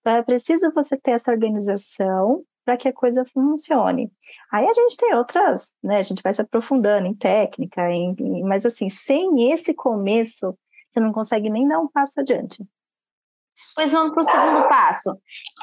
Então 0.00 0.16
é 0.16 0.22
preciso 0.22 0.72
você 0.72 0.96
ter 0.96 1.12
essa 1.12 1.30
organização 1.30 2.42
para 2.64 2.76
que 2.76 2.88
a 2.88 2.92
coisa 2.92 3.24
funcione. 3.32 4.10
Aí 4.50 4.66
a 4.66 4.72
gente 4.72 4.96
tem 4.96 5.14
outras, 5.14 5.72
né? 5.82 5.98
A 5.98 6.02
gente 6.02 6.22
vai 6.22 6.32
se 6.32 6.40
aprofundando 6.40 7.06
em 7.06 7.14
técnica, 7.14 7.90
em, 7.90 8.42
mas 8.42 8.64
assim, 8.64 8.88
sem 8.88 9.52
esse 9.52 9.74
começo, 9.74 10.56
você 10.90 10.98
não 10.98 11.12
consegue 11.12 11.50
nem 11.50 11.68
dar 11.68 11.78
um 11.78 11.88
passo 11.88 12.20
adiante. 12.20 12.64
Pois 13.74 13.92
vamos 13.92 14.12
para 14.12 14.20
o 14.20 14.24
segundo 14.24 14.68
passo. 14.68 15.16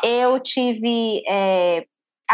Eu 0.04 0.40
tive 0.40 1.24
é, 1.28 1.86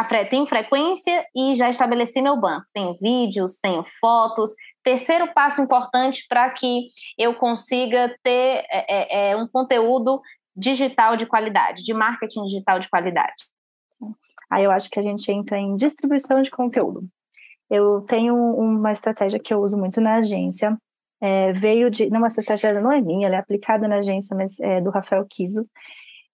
fre 0.04 0.26
tenho 0.26 0.46
frequência 0.46 1.26
e 1.36 1.56
já 1.56 1.70
estabeleci 1.70 2.22
meu 2.22 2.40
banco. 2.40 2.66
Tenho 2.74 2.94
vídeos, 3.02 3.58
tenho 3.58 3.84
fotos. 4.00 4.52
Terceiro 4.84 5.34
passo 5.34 5.62
importante 5.62 6.26
para 6.28 6.50
que 6.50 6.90
eu 7.18 7.36
consiga 7.36 8.16
ter 8.24 8.66
é, 8.72 8.86
é, 8.90 9.32
é, 9.32 9.36
um 9.36 9.48
conteúdo 9.48 10.22
digital 10.56 11.16
de 11.16 11.26
qualidade, 11.26 11.84
de 11.84 11.94
marketing 11.94 12.44
digital 12.44 12.80
de 12.80 12.90
qualidade. 12.90 13.46
Aí 14.50 14.64
eu 14.64 14.72
acho 14.72 14.90
que 14.90 15.00
a 15.00 15.04
gente 15.04 15.32
entra 15.32 15.58
em 15.58 15.76
distribuição 15.76 16.42
de 16.42 16.50
conteúdo. 16.50 17.08
Eu 17.70 18.02
tenho 18.08 18.36
uma 18.36 18.92
estratégia 18.92 19.40
que 19.40 19.54
eu 19.54 19.60
uso 19.60 19.78
muito 19.78 20.00
na 20.00 20.16
agência. 20.16 20.78
É, 21.20 21.52
veio 21.54 21.90
de. 21.90 22.10
Não, 22.10 22.26
essa 22.26 22.42
estratégia 22.42 22.82
não 22.82 22.92
é 22.92 23.02
minha, 23.02 23.28
ela 23.28 23.38
é 23.38 23.40
aplicada 23.40 23.88
na 23.88 23.98
agência, 23.98 24.36
mas 24.36 24.60
é 24.60 24.80
do 24.82 24.92
Rafael 24.92 25.26
Kiso, 25.28 25.68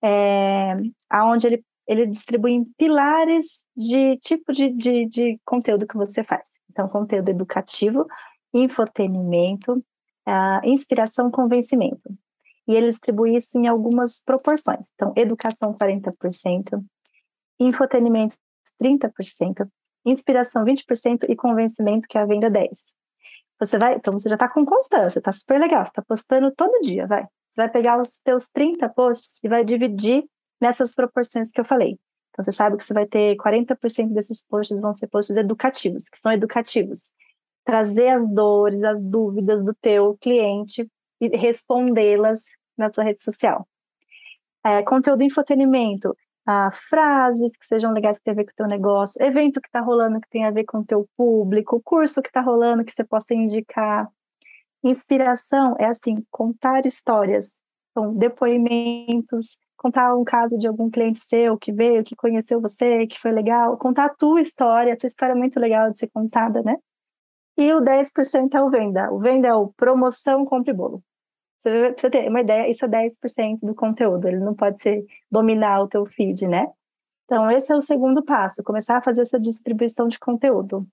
é, 0.04 0.75
aonde 1.10 1.48
ele 1.48 1.63
ele 1.88 2.08
distribui 2.08 2.66
pilares 2.78 3.62
de 3.75 4.18
tipo 4.18 4.52
de, 4.52 4.70
de, 4.70 5.06
de 5.06 5.40
conteúdo 5.46 5.88
que 5.88 5.98
você 5.98 6.24
faz. 6.24 6.50
Então, 6.70 6.88
conteúdo 6.88 7.30
educativo, 7.30 8.08
infotenimento, 8.54 9.74
uh, 10.28 10.66
inspiração, 10.66 11.30
convencimento. 11.30 12.10
E 12.68 12.75
ele 12.75 12.88
distribui 12.88 13.36
isso 13.36 13.58
em 13.58 13.68
algumas 13.68 14.22
proporções. 14.22 14.90
Então, 14.96 15.13
educação 15.16 15.74
40%, 15.74 16.84
infotenimento 17.60 18.36
30%, 18.82 19.68
inspiração 20.06 20.63
20% 20.63 21.25
e 21.30 21.36
convencimento, 21.36 22.08
que 22.08 22.18
é 22.18 22.22
a 22.22 22.25
venda 22.25 22.50
10%. 22.50 22.70
Você 23.60 23.77
vai, 23.77 23.95
então 23.95 24.13
você 24.13 24.27
já 24.29 24.36
está 24.36 24.50
com 24.50 24.65
constância, 24.65 25.19
está 25.19 25.31
super 25.31 25.60
legal, 25.60 25.83
você 25.83 25.91
está 25.91 26.01
postando 26.01 26.51
todo 26.51 26.81
dia, 26.81 27.07
vai. 27.07 27.24
Você 27.24 27.62
vai 27.62 27.69
pegar 27.69 28.01
os 28.01 28.19
teus 28.19 28.48
30 28.50 28.89
posts 28.89 29.39
e 29.43 29.48
vai 29.48 29.63
dividir 29.63 30.25
nessas 30.60 30.95
proporções 30.95 31.51
que 31.51 31.62
eu 31.62 31.65
falei. 31.65 32.00
Então, 32.31 32.43
você 32.43 32.51
sabe 32.51 32.77
que 32.77 32.83
você 32.83 32.93
vai 32.93 33.05
ter 33.05 33.36
40% 33.36 34.12
desses 34.12 34.43
posts 34.43 34.81
vão 34.81 34.91
ser 34.91 35.07
posts 35.07 35.38
educativos, 35.38 36.10
que 36.10 36.17
são 36.17 36.31
educativos. 36.31 37.12
Trazer 37.63 38.10
as 38.10 38.27
dores, 38.27 38.81
as 38.83 39.00
dúvidas 39.01 39.63
do 39.63 39.74
teu 39.74 40.17
cliente 40.19 40.89
e 41.22 41.27
respondê-las 41.38 42.45
na 42.75 42.89
tua 42.89 43.03
rede 43.03 43.22
social. 43.22 43.67
É, 44.65 44.81
conteúdo 44.81 45.22
infotenimento, 45.22 46.17
ah, 46.45 46.71
frases 46.89 47.55
que 47.57 47.65
sejam 47.65 47.91
legais 47.93 48.17
que 48.17 48.23
tenham 48.23 48.35
a 48.35 48.38
ver 48.38 48.45
com 48.45 48.51
o 48.51 48.55
teu 48.55 48.67
negócio, 48.67 49.23
evento 49.23 49.62
que 49.62 49.67
está 49.67 49.79
rolando 49.79 50.19
que 50.19 50.29
tem 50.29 50.45
a 50.45 50.51
ver 50.51 50.65
com 50.65 50.79
o 50.79 50.85
teu 50.85 51.07
público, 51.17 51.81
curso 51.83 52.21
que 52.21 52.29
está 52.29 52.41
rolando 52.41 52.83
que 52.83 52.91
você 52.91 53.03
possa 53.03 53.33
indicar. 53.33 54.09
Inspiração 54.83 55.75
é 55.79 55.85
assim, 55.85 56.25
contar 56.29 56.85
histórias, 56.85 57.53
então, 57.91 58.13
depoimentos, 58.13 59.57
contar 59.77 60.15
um 60.15 60.23
caso 60.23 60.57
de 60.57 60.67
algum 60.67 60.89
cliente 60.89 61.19
seu 61.19 61.57
que 61.57 61.71
veio, 61.71 62.03
que 62.03 62.15
conheceu 62.15 62.59
você, 62.59 63.05
que 63.07 63.19
foi 63.19 63.31
legal, 63.31 63.77
contar 63.77 64.05
a 64.05 64.09
tua 64.09 64.41
história, 64.41 64.93
a 64.93 64.97
tua 64.97 65.07
história 65.07 65.33
é 65.33 65.35
muito 65.35 65.59
legal 65.59 65.91
de 65.91 66.00
ser 66.00 66.07
contada, 66.07 66.62
né? 66.63 66.77
E 67.57 67.71
o 67.73 67.81
10% 67.81 68.55
é 68.55 68.62
o 68.62 68.69
venda. 68.69 69.12
O 69.12 69.19
venda 69.19 69.47
é 69.47 69.53
o 69.53 69.67
promoção, 69.67 70.43
compre 70.45 70.73
bolo. 70.73 71.03
Você 71.63 71.93
precisa 71.93 72.12
ter 72.12 72.27
uma 72.27 72.41
ideia, 72.41 72.70
isso 72.70 72.84
é 72.84 72.89
10% 72.89 73.65
do 73.65 73.74
conteúdo, 73.74 74.27
ele 74.27 74.39
não 74.39 74.53
pode 74.53 74.82
ser 74.82 75.05
dominar 75.32 75.82
o 75.82 75.88
teu 75.88 76.05
feed, 76.05 76.46
né? 76.46 76.67
Então, 77.24 77.50
esse 77.50 77.72
é 77.72 77.75
o 77.75 77.79
segundo 77.79 78.22
passo, 78.22 78.62
começar 78.63 78.98
a 78.98 79.01
fazer 79.01 79.22
essa 79.22 79.39
distribuição 79.39 80.10
de 80.10 80.20
conteúdo. 80.20 80.86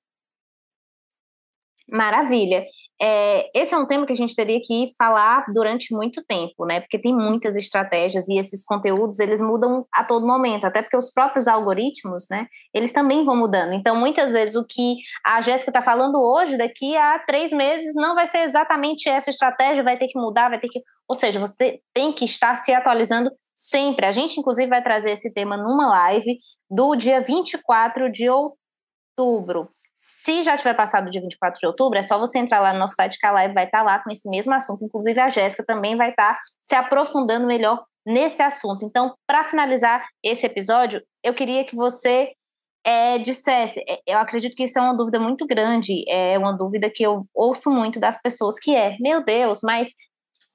Maravilha. 1.89 2.65
É, 3.03 3.51
esse 3.59 3.73
é 3.73 3.79
um 3.79 3.87
tema 3.87 4.05
que 4.05 4.13
a 4.13 4.17
gente 4.17 4.37
teria 4.37 4.61
que 4.63 4.89
falar 4.99 5.47
durante 5.55 5.95
muito 5.95 6.23
tempo, 6.23 6.67
né? 6.67 6.81
Porque 6.81 6.99
tem 6.99 7.15
muitas 7.15 7.57
estratégias 7.57 8.29
e 8.29 8.39
esses 8.39 8.63
conteúdos 8.63 9.19
eles 9.21 9.41
mudam 9.41 9.87
a 9.91 10.05
todo 10.05 10.27
momento, 10.27 10.67
até 10.67 10.83
porque 10.83 10.99
os 10.99 11.11
próprios 11.11 11.49
algoritmos, 11.49 12.27
né? 12.31 12.47
Eles 12.75 12.93
também 12.93 13.25
vão 13.25 13.37
mudando. 13.37 13.73
Então, 13.73 13.97
muitas 13.97 14.33
vezes 14.33 14.55
o 14.55 14.67
que 14.67 14.97
a 15.25 15.41
Jéssica 15.41 15.71
está 15.71 15.81
falando 15.81 16.21
hoje, 16.21 16.59
daqui 16.59 16.95
a 16.95 17.19
três 17.21 17.53
meses, 17.53 17.95
não 17.95 18.15
vai 18.15 18.27
ser 18.27 18.41
exatamente 18.41 19.09
essa 19.09 19.31
estratégia, 19.31 19.83
vai 19.83 19.97
ter 19.97 20.09
que 20.09 20.19
mudar, 20.19 20.51
vai 20.51 20.59
ter 20.59 20.69
que. 20.69 20.83
Ou 21.09 21.17
seja, 21.17 21.41
você 21.41 21.81
tem 21.95 22.13
que 22.13 22.27
estar 22.27 22.55
se 22.55 22.73
atualizando 22.73 23.31
sempre. 23.57 24.05
A 24.05 24.13
gente, 24.13 24.39
inclusive, 24.39 24.69
vai 24.69 24.83
trazer 24.83 25.13
esse 25.13 25.33
tema 25.33 25.57
numa 25.57 25.89
live 25.89 26.37
do 26.71 26.95
dia 26.95 27.21
24 27.21 28.13
de 28.13 28.29
outubro. 28.29 29.71
Se 30.03 30.43
já 30.43 30.57
tiver 30.57 30.73
passado 30.73 31.09
o 31.09 31.11
dia 31.11 31.21
24 31.21 31.61
de 31.61 31.67
outubro, 31.67 31.99
é 31.99 32.03
só 32.03 32.19
você 32.19 32.39
entrar 32.39 32.59
lá 32.59 32.73
no 32.73 32.79
nosso 32.79 32.95
site 32.95 33.19
que 33.19 33.27
a 33.27 33.33
live 33.33 33.53
vai 33.53 33.65
estar 33.65 33.83
lá 33.83 33.99
com 34.03 34.11
esse 34.11 34.31
mesmo 34.31 34.55
assunto. 34.55 34.83
Inclusive, 34.83 35.21
a 35.21 35.29
Jéssica 35.29 35.63
também 35.63 35.95
vai 35.95 36.09
estar 36.09 36.39
se 36.63 36.75
aprofundando 36.75 37.47
melhor 37.47 37.85
nesse 38.07 38.41
assunto. 38.43 38.83
Então, 38.83 39.15
para 39.27 39.45
finalizar 39.45 40.03
esse 40.25 40.47
episódio, 40.47 41.03
eu 41.23 41.35
queria 41.35 41.67
que 41.67 41.77
você 41.77 42.33
é, 42.83 43.19
dissesse, 43.19 43.85
é, 43.87 44.01
eu 44.07 44.17
acredito 44.17 44.57
que 44.57 44.65
isso 44.65 44.79
é 44.79 44.83
uma 44.83 44.97
dúvida 44.97 45.21
muito 45.21 45.47
grande, 45.47 46.03
é 46.09 46.39
uma 46.39 46.57
dúvida 46.57 46.91
que 46.91 47.03
eu 47.03 47.21
ouço 47.35 47.71
muito 47.71 48.01
das 48.01 48.23
pessoas, 48.23 48.59
que 48.59 48.75
é, 48.75 48.97
meu 49.01 49.23
Deus, 49.23 49.61
mas 49.63 49.93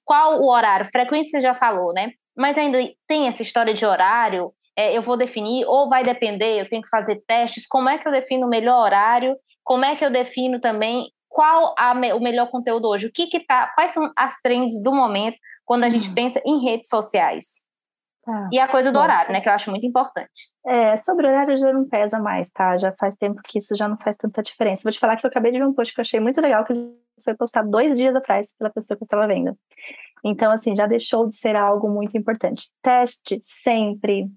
qual 0.04 0.42
o 0.42 0.50
horário? 0.50 0.88
Frequência 0.88 1.40
já 1.40 1.54
falou, 1.54 1.94
né? 1.94 2.14
Mas 2.36 2.58
ainda 2.58 2.80
tem 3.08 3.28
essa 3.28 3.44
história 3.44 3.76
de 3.76 3.86
horário, 3.86 4.52
é, 4.76 4.98
eu 4.98 5.02
vou 5.02 5.18
definir, 5.18 5.66
ou 5.66 5.90
vai 5.90 6.04
depender, 6.04 6.60
eu 6.60 6.70
tenho 6.70 6.82
que 6.82 6.90
fazer 6.90 7.24
testes, 7.28 7.66
como 7.68 7.90
é 7.90 7.98
que 7.98 8.08
eu 8.08 8.12
defino 8.12 8.46
o 8.46 8.50
melhor 8.50 8.84
horário, 8.84 9.36
como 9.64 9.86
é 9.86 9.96
que 9.96 10.04
eu 10.04 10.12
defino 10.12 10.60
também 10.60 11.12
qual 11.28 11.76
a, 11.78 11.94
o 12.16 12.22
melhor 12.22 12.50
conteúdo 12.50 12.88
hoje, 12.88 13.08
o 13.08 13.12
que 13.12 13.28
que 13.28 13.42
tá, 13.42 13.72
quais 13.76 13.92
são 13.92 14.12
as 14.16 14.42
trends 14.42 14.82
do 14.82 14.94
momento 14.94 15.38
quando 15.66 15.84
a 15.84 15.90
gente 15.90 16.10
hum. 16.10 16.14
pensa 16.14 16.42
em 16.46 16.64
redes 16.64 16.88
sociais. 16.90 17.66
Tá. 18.24 18.50
E 18.52 18.58
a 18.58 18.68
coisa 18.68 18.92
do 18.92 19.00
horário, 19.00 19.32
né, 19.32 19.40
que 19.40 19.48
eu 19.48 19.54
acho 19.54 19.70
muito 19.70 19.86
importante. 19.86 20.50
É, 20.66 20.98
sobre 20.98 21.28
o 21.28 21.30
horário 21.30 21.58
já 21.58 21.72
não 21.72 21.88
pesa 21.88 22.20
mais, 22.20 22.50
tá? 22.50 22.76
Já 22.76 22.92
faz 22.94 23.16
tempo 23.16 23.40
que 23.44 23.60
isso 23.60 23.76
já 23.76 23.88
não 23.88 23.98
faz 23.98 24.18
tanta 24.18 24.42
diferença. 24.42 24.82
Vou 24.84 24.92
te 24.92 24.98
falar 24.98 25.16
que 25.16 25.26
eu 25.26 25.30
acabei 25.30 25.52
de 25.52 25.60
ver 25.60 25.66
um 25.66 25.74
post 25.74 25.94
que 25.94 26.00
eu 26.00 26.02
achei 26.02 26.20
muito 26.20 26.42
legal, 26.42 26.66
que 26.66 26.74
foi 27.24 27.36
postado 27.36 27.70
dois 27.70 27.96
dias 27.96 28.16
atrás 28.16 28.52
pela 28.58 28.72
pessoa 28.72 28.98
que 28.98 29.04
eu 29.04 29.06
estava 29.06 29.28
vendo. 29.28 29.56
Então, 30.24 30.52
assim, 30.52 30.76
já 30.76 30.88
deixou 30.88 31.28
de 31.28 31.36
ser 31.36 31.56
algo 31.56 31.88
muito 31.88 32.18
importante. 32.18 32.68
Teste 32.82 33.40
sempre, 33.44 34.28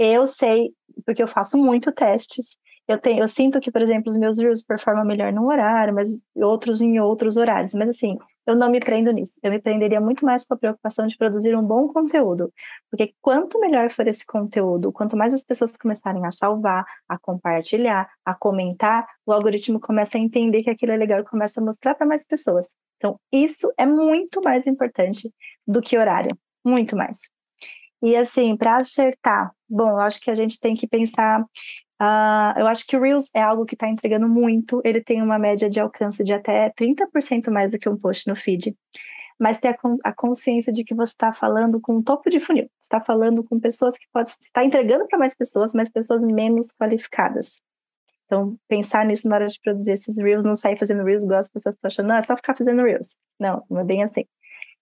eu 0.00 0.26
sei, 0.26 0.72
porque 1.04 1.22
eu 1.22 1.28
faço 1.28 1.58
muito 1.58 1.92
testes. 1.92 2.56
Eu, 2.88 2.98
tenho, 2.98 3.22
eu 3.22 3.28
sinto 3.28 3.60
que, 3.60 3.70
por 3.70 3.82
exemplo, 3.82 4.10
os 4.10 4.16
meus 4.18 4.38
reels 4.38 4.64
performam 4.64 5.04
melhor 5.04 5.32
num 5.32 5.46
horário, 5.46 5.94
mas 5.94 6.08
outros 6.34 6.80
em 6.80 6.98
outros 6.98 7.36
horários. 7.36 7.74
Mas 7.74 7.90
assim, 7.90 8.16
eu 8.46 8.56
não 8.56 8.70
me 8.70 8.80
prendo 8.80 9.12
nisso. 9.12 9.38
Eu 9.42 9.50
me 9.50 9.60
prenderia 9.60 10.00
muito 10.00 10.24
mais 10.24 10.44
com 10.44 10.54
a 10.54 10.56
preocupação 10.56 11.06
de 11.06 11.16
produzir 11.16 11.54
um 11.54 11.62
bom 11.62 11.86
conteúdo. 11.88 12.52
Porque 12.90 13.14
quanto 13.20 13.60
melhor 13.60 13.90
for 13.90 14.06
esse 14.08 14.26
conteúdo, 14.26 14.90
quanto 14.90 15.16
mais 15.16 15.34
as 15.34 15.44
pessoas 15.44 15.76
começarem 15.76 16.24
a 16.26 16.30
salvar, 16.30 16.84
a 17.08 17.18
compartilhar, 17.18 18.08
a 18.24 18.34
comentar, 18.34 19.06
o 19.26 19.32
algoritmo 19.32 19.78
começa 19.78 20.16
a 20.16 20.20
entender 20.20 20.62
que 20.62 20.70
aquilo 20.70 20.92
é 20.92 20.96
legal 20.96 21.20
e 21.20 21.24
começa 21.24 21.60
a 21.60 21.64
mostrar 21.64 21.94
para 21.94 22.06
mais 22.06 22.24
pessoas. 22.26 22.74
Então, 22.96 23.20
isso 23.30 23.72
é 23.78 23.86
muito 23.86 24.42
mais 24.42 24.66
importante 24.66 25.32
do 25.66 25.80
que 25.80 25.96
horário. 25.96 26.36
Muito 26.64 26.96
mais. 26.96 27.20
E 28.02 28.16
assim, 28.16 28.56
para 28.56 28.76
acertar, 28.76 29.52
bom, 29.68 29.90
eu 29.90 29.98
acho 29.98 30.20
que 30.20 30.30
a 30.30 30.34
gente 30.34 30.58
tem 30.58 30.74
que 30.74 30.86
pensar. 30.86 31.42
Uh, 32.00 32.58
eu 32.58 32.66
acho 32.66 32.86
que 32.86 32.96
o 32.96 33.00
Reels 33.00 33.28
é 33.34 33.42
algo 33.42 33.66
que 33.66 33.74
está 33.74 33.88
entregando 33.88 34.28
muito. 34.28 34.80
Ele 34.84 35.02
tem 35.02 35.22
uma 35.22 35.38
média 35.38 35.68
de 35.68 35.78
alcance 35.78 36.24
de 36.24 36.32
até 36.32 36.70
30% 36.70 37.50
mais 37.50 37.72
do 37.72 37.78
que 37.78 37.88
um 37.88 37.96
post 37.96 38.26
no 38.26 38.34
feed. 38.34 38.74
mas 39.38 39.58
ter 39.58 39.76
a, 40.04 40.12
consciência 40.12 40.72
de 40.72 40.84
que 40.84 40.94
você 40.94 41.12
está 41.12 41.32
falando 41.32 41.80
com 41.80 41.96
um 41.96 42.02
topo 42.02 42.28
de 42.30 42.40
funil. 42.40 42.64
Você 42.64 42.86
está 42.94 43.00
falando 43.00 43.44
com 43.44 43.58
pessoas 43.60 43.96
que 43.96 44.06
podem 44.12 44.32
estar 44.40 44.64
entregando 44.64 45.06
para 45.08 45.18
mais 45.18 45.34
pessoas, 45.34 45.72
mas 45.72 45.88
pessoas 45.90 46.20
menos 46.22 46.72
qualificadas. 46.72 47.60
Então, 48.26 48.56
pensar 48.68 49.04
nisso 49.04 49.28
na 49.28 49.36
hora 49.36 49.48
de 49.48 49.58
produzir 49.60 49.92
esses 49.92 50.16
reels, 50.18 50.44
não 50.44 50.54
sair 50.54 50.78
fazendo 50.78 51.02
reels 51.02 51.24
igual 51.24 51.40
as 51.40 51.48
pessoas 51.50 51.74
estão 51.74 51.88
achando, 51.88 52.06
não, 52.08 52.14
é 52.14 52.22
só 52.22 52.36
ficar 52.36 52.56
fazendo 52.56 52.82
reels. 52.82 53.16
Não, 53.40 53.64
não 53.68 53.80
é 53.80 53.84
bem 53.84 54.04
assim. 54.04 54.24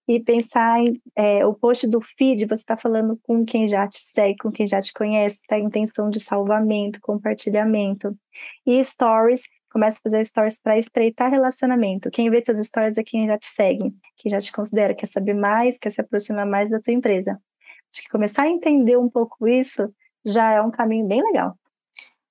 E 0.08 0.18
pensar 0.18 0.80
em 0.80 1.00
é, 1.14 1.44
o 1.44 1.52
post 1.52 1.86
do 1.86 2.00
feed, 2.00 2.46
você 2.46 2.62
está 2.62 2.78
falando 2.78 3.20
com 3.22 3.44
quem 3.44 3.68
já 3.68 3.86
te 3.86 4.02
segue, 4.02 4.38
com 4.38 4.50
quem 4.50 4.66
já 4.66 4.80
te 4.80 4.90
conhece, 4.92 5.40
tá? 5.46 5.58
Intenção 5.58 6.08
de 6.08 6.18
salvamento, 6.18 6.98
compartilhamento. 7.02 8.16
E 8.66 8.82
stories, 8.82 9.42
começa 9.70 9.98
a 9.98 10.02
fazer 10.02 10.24
stories 10.24 10.58
para 10.58 10.78
estreitar 10.78 11.30
relacionamento. 11.30 12.10
Quem 12.10 12.30
vê 12.30 12.40
teus 12.40 12.66
stories 12.66 12.96
é 12.96 13.04
quem 13.04 13.26
já 13.26 13.36
te 13.36 13.48
segue, 13.48 13.92
quem 14.16 14.30
já 14.30 14.40
te 14.40 14.50
considera, 14.50 14.94
quer 14.94 15.06
saber 15.06 15.34
mais, 15.34 15.78
quer 15.78 15.90
se 15.90 16.00
aproximar 16.00 16.46
mais 16.46 16.70
da 16.70 16.80
tua 16.80 16.94
empresa. 16.94 17.38
Acho 17.92 18.02
que 18.02 18.08
começar 18.08 18.44
a 18.44 18.48
entender 18.48 18.96
um 18.96 19.10
pouco 19.10 19.46
isso 19.46 19.92
já 20.24 20.52
é 20.52 20.62
um 20.62 20.70
caminho 20.70 21.06
bem 21.06 21.22
legal. 21.22 21.54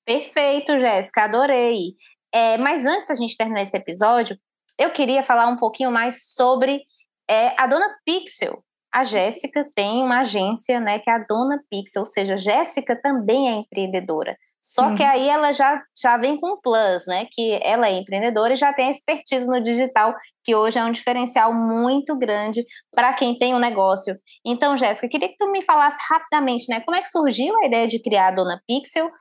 Perfeito, 0.03 0.79
Jéssica, 0.79 1.25
adorei. 1.25 1.93
É, 2.31 2.57
mas 2.57 2.86
antes 2.86 3.07
da 3.07 3.15
gente 3.15 3.38
terminar 3.38 3.62
esse 3.62 3.77
episódio, 3.77 4.38
eu 4.77 4.91
queria 4.91 5.24
falar 5.24 5.48
um 5.48 5.57
pouquinho 5.57 5.91
mais 5.91 6.24
sobre 6.34 6.84
é, 7.29 7.53
a 7.62 7.67
Dona 7.67 7.89
Pixel. 8.05 8.63
A 8.93 9.03
Jéssica 9.03 9.69
tem 9.75 10.01
uma 10.01 10.22
agência, 10.22 10.79
né, 10.79 10.98
que 10.98 11.10
é 11.10 11.13
a 11.13 11.19
Dona 11.19 11.60
Pixel, 11.69 12.01
ou 12.01 12.05
seja, 12.05 12.38
Jéssica 12.38 13.00
também 13.00 13.50
é 13.50 13.51
empreendedora. 13.51 14.36
Só 14.62 14.88
uhum. 14.88 14.96
que 14.96 15.03
aí 15.03 15.27
ela 15.27 15.51
já, 15.51 15.84
já 16.01 16.17
vem 16.17 16.39
com 16.39 16.53
um 16.53 16.62
plus, 16.62 17.05
né, 17.05 17.27
que 17.29 17.60
ela 17.62 17.88
é 17.88 17.91
empreendedora 17.91 18.53
e 18.53 18.57
já 18.57 18.74
tem 18.74 18.89
expertise 18.89 19.46
no 19.46 19.62
digital, 19.62 20.15
que 20.43 20.55
hoje 20.55 20.79
é 20.79 20.84
um 20.84 20.91
diferencial 20.91 21.53
muito 21.53 22.17
grande 22.17 22.65
para 22.91 23.13
quem 23.13 23.38
tem 23.38 23.53
um 23.53 23.60
negócio. 23.60 24.17
Então, 24.43 24.77
Jéssica, 24.77 25.10
queria 25.10 25.27
que 25.27 25.38
tu 25.38 25.51
me 25.51 25.62
falasse 25.62 25.98
rapidamente, 26.10 26.65
né, 26.69 26.79
como 26.79 26.96
é 26.96 27.01
que 27.01 27.10
surgiu 27.10 27.55
a 27.60 27.65
ideia 27.65 27.88
de 27.88 28.01
criar 28.01 28.29
a 28.29 28.36
Dona 28.36 28.62
Pixel 28.65 29.12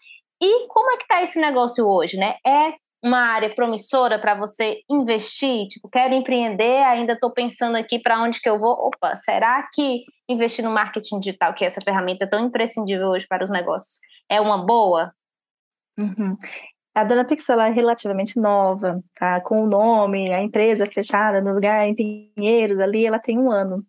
e 0.40 0.68
como 0.68 0.90
é 0.92 0.96
que 0.96 1.02
está 1.02 1.22
esse 1.22 1.40
negócio 1.40 1.86
hoje, 1.86 2.16
né? 2.16 2.36
É 2.46 2.74
uma 3.02 3.18
área 3.18 3.50
promissora 3.50 4.18
para 4.18 4.34
você 4.34 4.80
investir? 4.90 5.68
Tipo, 5.68 5.88
quero 5.88 6.14
empreender, 6.14 6.82
ainda 6.84 7.12
estou 7.12 7.30
pensando 7.30 7.76
aqui 7.76 7.98
para 7.98 8.20
onde 8.22 8.40
que 8.40 8.48
eu 8.48 8.58
vou. 8.58 8.72
Opa, 8.72 9.16
será 9.16 9.66
que 9.72 10.04
investir 10.28 10.64
no 10.64 10.70
marketing 10.70 11.20
digital, 11.20 11.54
que 11.54 11.64
é 11.64 11.66
essa 11.66 11.80
ferramenta 11.80 12.28
tão 12.28 12.46
imprescindível 12.46 13.08
hoje 13.08 13.26
para 13.28 13.44
os 13.44 13.50
negócios, 13.50 13.98
é 14.28 14.40
uma 14.40 14.64
boa? 14.64 15.12
Uhum. 15.98 16.36
A 16.94 17.04
Dona 17.04 17.26
Pixel 17.26 17.60
é 17.60 17.70
relativamente 17.70 18.40
nova, 18.40 19.02
tá? 19.14 19.40
Com 19.42 19.64
o 19.64 19.66
nome, 19.66 20.32
a 20.32 20.42
empresa 20.42 20.86
fechada 20.86 21.42
no 21.42 21.52
lugar 21.52 21.86
em 21.86 21.94
Pinheiros, 21.94 22.80
ali, 22.80 23.04
ela 23.04 23.18
tem 23.18 23.38
um 23.38 23.50
ano. 23.50 23.84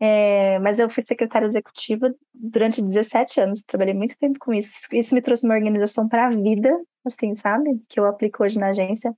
É, 0.00 0.58
mas 0.60 0.78
eu 0.78 0.88
fui 0.88 1.02
secretária 1.02 1.46
executiva 1.46 2.14
durante 2.32 2.82
17 2.82 3.40
anos, 3.40 3.62
trabalhei 3.62 3.94
muito 3.94 4.16
tempo 4.18 4.38
com 4.38 4.54
isso. 4.54 4.74
Isso 4.92 5.14
me 5.14 5.22
trouxe 5.22 5.44
uma 5.44 5.56
organização 5.56 6.08
para 6.08 6.26
a 6.26 6.30
vida, 6.30 6.70
assim, 7.08 7.34
sabe? 7.34 7.80
Que 7.88 7.98
eu 8.00 8.06
aplico 8.06 8.42
hoje 8.42 8.58
na 8.58 8.68
agência. 8.68 9.14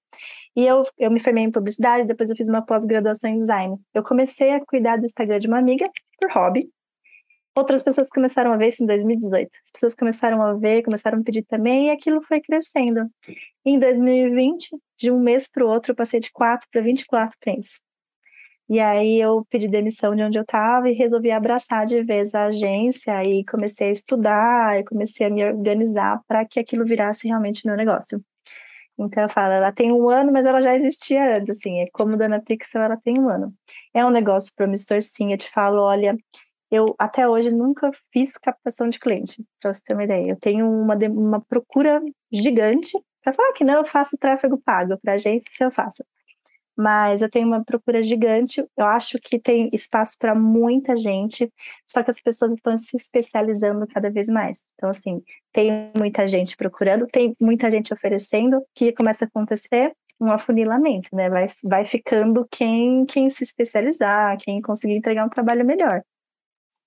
E 0.57 0.67
eu, 0.67 0.85
eu 0.99 1.11
me 1.11 1.21
formei 1.21 1.45
em 1.45 1.51
publicidade, 1.51 2.07
depois 2.07 2.31
eu 2.31 2.37
fiz 2.37 2.49
uma 2.49 2.65
pós-graduação 2.65 3.31
em 3.31 3.39
design. 3.39 3.77
Eu 3.95 4.03
comecei 4.03 4.53
a 4.53 4.65
cuidar 4.65 4.97
do 4.97 5.05
Instagram 5.05 5.39
de 5.39 5.49
uma 5.49 5.59
amiga 5.59 5.89
por 6.19 6.31
hobby. 6.31 6.71
Outras 7.57 7.83
pessoas 7.83 8.09
começaram 8.09 8.53
a 8.53 8.57
ver 8.57 8.69
isso 8.69 8.85
em 8.85 8.87
2018. 8.87 9.51
As 9.65 9.71
pessoas 9.73 9.95
começaram 9.95 10.41
a 10.41 10.55
ver, 10.55 10.83
começaram 10.83 11.19
a 11.19 11.23
pedir 11.25 11.43
também, 11.43 11.89
e 11.89 11.91
aquilo 11.91 12.23
foi 12.23 12.41
crescendo. 12.41 13.11
Em 13.65 13.79
2020, 13.79 14.69
de 14.97 15.11
um 15.11 15.19
mês 15.19 15.49
para 15.49 15.65
o 15.65 15.69
outro, 15.69 15.91
eu 15.93 15.97
passei 15.97 16.21
de 16.21 16.31
4 16.31 16.69
para 16.71 16.81
24 16.81 17.37
clientes. 17.41 17.81
E 18.69 18.81
aí 18.81 19.19
eu 19.21 19.47
pedi 19.49 19.67
demissão 19.67 20.15
de 20.15 20.23
onde 20.23 20.39
eu 20.39 20.43
estava 20.43 20.91
e 20.91 20.93
resolvi 20.95 21.31
abraçar 21.31 21.87
de 21.87 22.03
vez 22.03 22.35
a 22.35 22.47
agência 22.47 23.25
e 23.25 23.45
comecei 23.47 23.89
a 23.89 23.93
estudar 23.93 24.79
e 24.79 24.85
comecei 24.85 25.27
a 25.27 25.31
me 25.31 25.43
organizar 25.45 26.21
para 26.29 26.45
que 26.45 26.61
aquilo 26.61 26.85
virasse 26.85 27.27
realmente 27.27 27.67
meu 27.67 27.77
negócio. 27.77 28.23
Então 28.99 29.23
eu 29.23 29.29
falo, 29.29 29.53
ela 29.53 29.73
tem 29.73 29.93
um 29.93 30.09
ano, 30.11 30.33
mas 30.33 30.45
ela 30.45 30.61
já 30.61 30.75
existia 30.75 31.37
antes, 31.39 31.51
assim, 31.51 31.81
é 31.81 31.87
como 31.93 32.17
Dana 32.17 32.43
Pixel, 32.43 32.83
ela 32.83 32.97
tem 32.97 33.19
um 33.19 33.29
ano. 33.29 33.55
É 33.95 34.05
um 34.05 34.11
negócio 34.11 34.53
promissor, 34.57 35.01
sim, 35.03 35.33
eu 35.33 35.39
te 35.39 35.49
falo, 35.51 35.81
olha, 35.81 36.17
eu 36.71 36.95
até 36.99 37.29
hoje 37.29 37.51
nunca 37.51 37.91
fiz 38.13 38.33
captação 38.33 38.89
de 38.89 38.99
cliente, 38.99 39.43
para 39.61 39.73
você 39.73 39.81
ter 39.83 39.95
uma 39.95 40.05
ideia. 40.05 40.33
Eu 40.33 40.37
tenho 40.37 40.69
uma, 40.69 40.97
uma 41.11 41.41
procura 41.41 42.03
gigante 42.33 42.99
para 43.23 43.33
falar 43.33 43.53
que 43.53 43.65
não, 43.65 43.77
eu 43.77 43.85
faço 43.85 44.19
tráfego 44.19 44.59
pago 44.59 44.99
para 45.03 45.15
agência, 45.15 45.49
se 45.51 45.65
eu 45.65 45.71
faço 45.71 46.05
mas 46.79 47.21
eu 47.21 47.29
tenho 47.29 47.49
uma 47.49 47.65
procura 47.65 48.01
gigante. 48.01 48.65
Eu 48.77 48.87
acho 48.87 49.19
que 49.19 49.37
tem 49.37 49.69
espaço 49.73 50.17
para 50.17 50.33
muita 50.33 50.97
gente, 50.97 51.53
só 51.85 52.05
que 52.05 52.11
as 52.11 52.21
pessoas 52.21 52.53
estão 52.53 52.77
se 52.77 52.97
especializando 52.97 53.85
cada 53.89 54.09
vez 54.09 54.29
mais. 54.29 54.65
Então, 54.77 54.89
assim, 54.89 55.21
tem 55.53 55.91
muita 55.99 56.29
gente 56.29 56.57
procurando, 56.57 57.09
tem 57.09 57.35
muita 57.41 57.69
gente 57.69 57.93
oferecendo, 57.93 58.65
que 58.77 58.93
começa 58.93 59.25
a 59.25 59.29
acontecer 59.29 59.93
um 60.21 60.31
afunilamento, 60.31 61.09
né? 61.13 61.29
Vai, 61.29 61.51
vai 61.65 61.85
ficando 61.85 62.47
quem, 62.49 63.05
quem 63.07 63.29
se 63.29 63.43
especializar, 63.43 64.39
quem 64.39 64.63
conseguir 64.63 64.95
entregar 64.95 65.27
um 65.27 65.29
trabalho 65.29 65.65
melhor. 65.65 66.03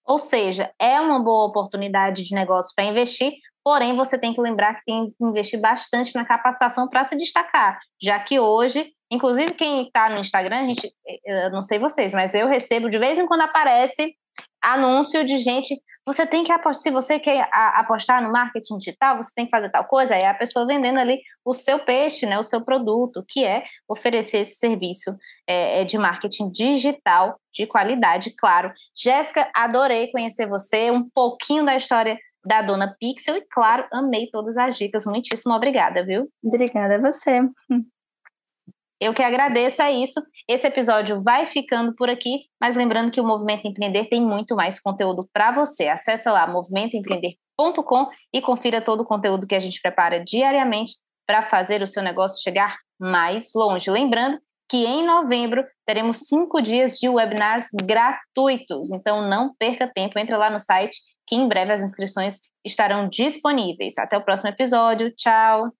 Ou 0.06 0.20
seja, 0.20 0.74
é 0.80 1.02
uma 1.02 1.22
boa 1.22 1.48
oportunidade 1.48 2.24
de 2.24 2.34
negócio 2.34 2.74
para 2.74 2.86
investir, 2.86 3.34
porém 3.64 3.96
você 3.96 4.18
tem 4.18 4.34
que 4.34 4.42
lembrar 4.42 4.76
que 4.76 4.86
tem 4.86 5.08
que 5.08 5.16
investir 5.24 5.60
bastante 5.60 6.16
na 6.16 6.26
capacitação 6.26 6.88
para 6.88 7.04
se 7.04 7.18
destacar, 7.18 7.80
já 8.02 8.20
que 8.20 8.40
hoje 8.40 8.92
Inclusive, 9.12 9.54
quem 9.56 9.88
está 9.88 10.10
no 10.10 10.22
Instagram, 10.22 10.68
gente, 10.68 10.90
eu 11.26 11.52
não 11.52 11.62
sei 11.62 11.78
vocês, 11.78 12.14
mas 12.14 12.34
eu 12.34 12.48
recebo 12.48 12.90
de 12.90 12.98
vez 12.98 13.20
em 13.20 13.28
quando 13.28 13.42
aparece 13.42 14.16
anúncio 14.64 15.26
de 15.26 15.38
gente. 15.38 15.78
Você 16.06 16.26
tem 16.26 16.46
que 16.46 16.52
apostar, 16.52 16.82
se 16.82 16.92
você 16.92 17.20
quer 17.20 17.48
apostar 17.52 18.24
no 18.24 18.32
marketing 18.32 18.78
digital, 18.78 19.18
você 19.18 19.32
tem 19.36 19.46
que 19.46 19.52
fazer 19.52 19.70
tal 19.70 19.84
coisa. 19.84 20.16
Aí 20.16 20.24
a 20.24 20.34
pessoa 20.34 20.66
vendendo 20.66 20.98
ali 20.98 21.20
o 21.46 21.54
seu 21.54 21.80
peixe, 21.80 22.26
né, 22.26 22.40
o 22.40 22.44
seu 22.44 22.62
produto, 22.64 23.24
que 23.28 23.44
é 23.44 23.66
oferecer 23.88 24.38
esse 24.38 24.56
serviço 24.56 25.14
é 25.46 25.84
de 25.84 25.98
marketing 25.98 26.50
digital 26.50 27.38
de 27.54 27.68
qualidade, 27.68 28.34
claro. 28.38 28.72
Jéssica, 28.96 29.52
adorei 29.54 30.10
conhecer 30.10 30.48
você, 30.48 30.90
um 30.90 31.08
pouquinho 31.14 31.66
da 31.66 31.76
história 31.76 32.18
da 32.46 32.62
dona 32.62 32.96
Pixel 33.00 33.38
e, 33.38 33.46
claro, 33.50 33.88
amei 33.92 34.30
todas 34.32 34.58
as 34.58 34.78
dicas. 34.78 35.06
Muitíssimo 35.06 35.54
obrigada, 35.54 36.06
viu? 36.06 36.30
Obrigada 36.44 36.96
a 36.96 37.12
você. 37.12 37.42
Eu 39.02 39.16
que 39.16 39.24
agradeço, 39.24 39.82
é 39.82 39.92
isso. 39.92 40.22
Esse 40.48 40.68
episódio 40.68 41.24
vai 41.24 41.48
ficando 41.48 41.96
por 41.96 42.08
aqui, 42.08 42.46
mas 42.62 42.76
lembrando 42.76 43.10
que 43.10 43.20
o 43.20 43.26
Movimento 43.26 43.68
Empreender 43.68 44.06
tem 44.06 44.22
muito 44.22 44.56
mais 44.56 44.80
conteúdo 44.80 45.28
para 45.34 45.52
você. 45.52 45.88
Acesse 45.88 46.30
lá 46.30 46.46
movimentoempreender.com 46.46 48.10
e 48.32 48.42
confira 48.42 48.80
todo 48.80 49.02
o 49.02 49.06
conteúdo 49.06 49.48
que 49.48 49.56
a 49.56 49.60
gente 49.60 49.82
prepara 49.82 50.24
diariamente 50.24 50.98
para 51.26 51.42
fazer 51.42 51.82
o 51.82 51.88
seu 51.88 52.04
negócio 52.04 52.44
chegar 52.44 52.78
mais 53.00 53.50
longe. 53.56 53.90
Lembrando 53.90 54.40
que 54.70 54.86
em 54.86 55.04
novembro 55.04 55.66
teremos 55.84 56.28
cinco 56.28 56.62
dias 56.62 56.98
de 57.00 57.10
webinars 57.10 57.70
gratuitos, 57.84 58.92
então 58.92 59.28
não 59.28 59.54
perca 59.58 59.92
tempo, 59.92 60.18
entre 60.20 60.38
lá 60.38 60.50
no 60.50 60.60
site 60.60 60.98
que 61.32 61.38
em 61.38 61.48
breve 61.48 61.72
as 61.72 61.82
inscrições 61.82 62.42
estarão 62.66 63.08
disponíveis. 63.08 63.98
Até 63.98 64.18
o 64.18 64.24
próximo 64.24 64.50
episódio. 64.50 65.10
Tchau! 65.16 65.72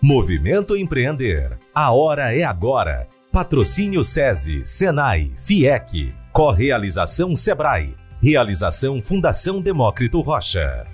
Movimento 0.00 0.76
Empreender. 0.76 1.58
A 1.74 1.90
hora 1.92 2.36
é 2.36 2.42
agora. 2.42 3.08
Patrocínio 3.32 4.04
SESI, 4.04 4.64
Senai, 4.64 5.32
FIEC. 5.38 6.14
Correalização 6.32 7.34
Sebrae. 7.34 7.96
Realização 8.22 9.00
Fundação 9.00 9.60
Demócrito 9.60 10.20
Rocha. 10.20 10.93